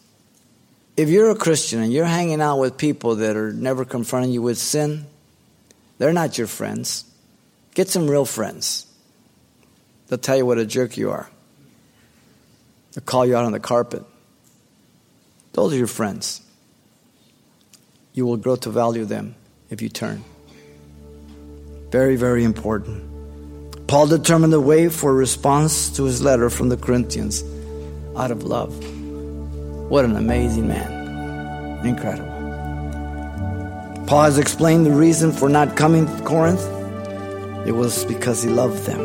if 0.97 1.11
you're 1.11 1.29
a 1.29 1.35
Christian 1.35 1.83
and 1.83 1.93
you're 1.93 2.07
hanging 2.07 2.41
out 2.41 2.57
with 2.57 2.79
people 2.79 3.17
that 3.17 3.37
are 3.37 3.53
never 3.53 3.85
confronting 3.85 4.33
you 4.33 4.41
with 4.41 4.57
sin, 4.57 5.05
they're 5.99 6.15
not 6.15 6.39
your 6.39 6.47
friends. 6.47 7.05
Get 7.75 7.91
some 7.91 8.09
real 8.09 8.25
friends. 8.25 8.87
They'll 10.07 10.19
tell 10.19 10.39
you 10.39 10.47
what 10.47 10.57
a 10.57 10.65
jerk 10.65 10.97
you 10.97 11.11
are. 11.11 11.29
They'll 12.95 13.05
call 13.05 13.27
you 13.27 13.37
out 13.37 13.45
on 13.45 13.53
the 13.53 13.61
carpet. 13.61 14.03
Those 15.53 15.75
are 15.75 15.77
your 15.77 15.87
friends. 15.87 16.41
You 18.15 18.25
will 18.25 18.39
grow 18.39 18.57
to 18.57 18.71
value 18.71 19.05
them 19.05 19.35
if 19.69 19.83
you 19.83 19.91
turn. 19.91 20.25
Very, 21.91 22.17
very 22.17 22.43
important. 22.43 23.87
Paul 23.87 24.07
determined 24.07 24.55
the 24.55 24.63
way 24.63 24.89
for 24.89 25.15
response 25.15 25.91
to 25.97 26.05
his 26.05 26.23
letter 26.23 26.49
from 26.49 26.71
the 26.71 26.79
Corinthians 26.79 27.45
out 28.19 28.33
of 28.33 28.43
love. 28.43 28.75
What 29.91 30.05
an 30.05 30.17
amazing 30.17 30.67
man. 30.69 31.87
Incredible. 31.87 32.27
Paul 34.07 34.25
has 34.25 34.39
explained 34.39 34.85
the 34.87 34.91
reason 34.91 35.33
for 35.33 35.49
not 35.49 35.77
coming 35.77 36.07
to 36.07 36.23
Corinth. 36.25 36.63
It 37.67 37.73
was 37.73 38.05
because 38.05 38.43
he 38.43 38.51
loved 38.51 38.85
them. 38.87 39.01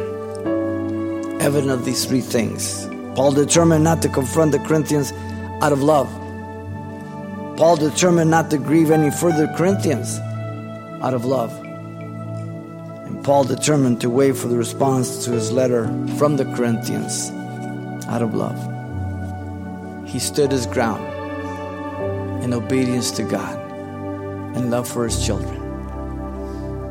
Evident 1.41 1.71
of 1.71 1.85
these 1.85 2.05
three 2.05 2.21
things. 2.21 2.87
Paul 3.15 3.33
determined 3.33 3.83
not 3.83 4.01
to 4.01 4.09
confront 4.09 4.51
the 4.51 4.59
Corinthians 4.59 5.11
out 5.61 5.71
of 5.71 5.83
love. 5.83 6.09
Paul 7.57 7.75
determined 7.75 8.31
not 8.31 8.49
to 8.49 8.57
grieve 8.57 8.89
any 8.89 9.11
further 9.11 9.47
Corinthians 9.55 10.17
out 11.03 11.13
of 11.13 11.23
love. 11.23 11.51
And 13.05 13.23
Paul 13.23 13.43
determined 13.43 14.01
to 14.01 14.09
wait 14.09 14.35
for 14.35 14.47
the 14.47 14.57
response 14.57 15.23
to 15.25 15.31
his 15.31 15.51
letter 15.51 15.85
from 16.17 16.37
the 16.37 16.45
Corinthians 16.55 17.29
out 18.07 18.23
of 18.23 18.33
love 18.33 18.72
he 20.13 20.19
stood 20.19 20.51
his 20.51 20.67
ground 20.67 21.03
in 22.43 22.53
obedience 22.53 23.09
to 23.09 23.23
God 23.23 23.59
and 24.55 24.69
love 24.69 24.87
for 24.87 25.05
his 25.05 25.25
children. 25.25 25.59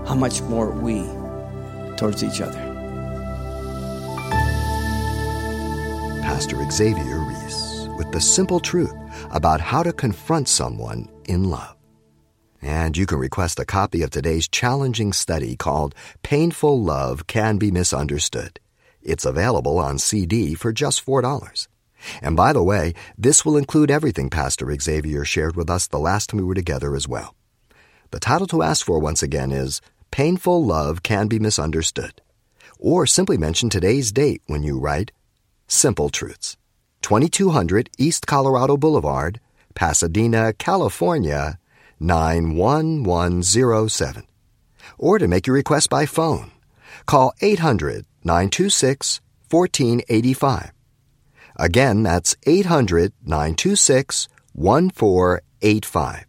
How 0.04 0.16
much 0.16 0.42
more 0.42 0.72
we 0.72 1.04
towards 1.96 2.24
each 2.24 2.40
other? 2.40 2.58
Pastor 6.20 6.56
Xavier 6.68 7.20
Reese 7.20 7.86
with 7.96 8.10
the 8.10 8.20
simple 8.20 8.58
truth 8.58 8.92
about 9.30 9.60
how 9.60 9.84
to 9.84 9.92
confront 9.92 10.48
someone 10.48 11.08
in 11.26 11.44
love. 11.44 11.76
And 12.60 12.96
you 12.96 13.06
can 13.06 13.18
request 13.18 13.60
a 13.60 13.64
copy 13.64 14.02
of 14.02 14.10
today's 14.10 14.48
challenging 14.48 15.12
study 15.12 15.54
called 15.54 15.94
Painful 16.24 16.82
Love 16.82 17.28
Can 17.28 17.58
Be 17.58 17.70
Misunderstood. 17.70 18.58
It's 19.00 19.24
available 19.24 19.78
on 19.78 19.98
CD 19.98 20.54
for 20.54 20.72
just 20.72 21.04
$4. 21.06 21.68
And 22.20 22.36
by 22.36 22.52
the 22.52 22.62
way, 22.62 22.94
this 23.16 23.44
will 23.44 23.56
include 23.56 23.90
everything 23.90 24.30
Pastor 24.30 24.72
Xavier 24.78 25.24
shared 25.24 25.56
with 25.56 25.70
us 25.70 25.86
the 25.86 25.98
last 25.98 26.30
time 26.30 26.38
we 26.38 26.44
were 26.44 26.54
together 26.54 26.94
as 26.94 27.08
well. 27.08 27.34
The 28.10 28.20
title 28.20 28.46
to 28.48 28.62
ask 28.62 28.84
for 28.84 28.98
once 28.98 29.22
again 29.22 29.52
is 29.52 29.80
Painful 30.10 30.64
Love 30.64 31.02
Can 31.02 31.28
Be 31.28 31.38
Misunderstood. 31.38 32.20
Or 32.78 33.06
simply 33.06 33.38
mention 33.38 33.70
today's 33.70 34.12
date 34.12 34.42
when 34.46 34.62
you 34.62 34.78
write 34.78 35.12
Simple 35.66 36.10
Truths, 36.10 36.56
2200 37.02 37.88
East 37.96 38.26
Colorado 38.26 38.76
Boulevard, 38.76 39.40
Pasadena, 39.74 40.52
California, 40.52 41.58
91107. 42.00 44.26
Or 44.98 45.18
to 45.18 45.28
make 45.28 45.46
your 45.46 45.54
request 45.54 45.88
by 45.88 46.06
phone, 46.06 46.50
call 47.06 47.32
800 47.40 48.04
926 48.24 49.20
1485 49.48 50.72
Again, 51.56 52.02
that's 52.02 52.36
800 52.46 53.12
926 53.24 54.28
1485. 54.54 56.26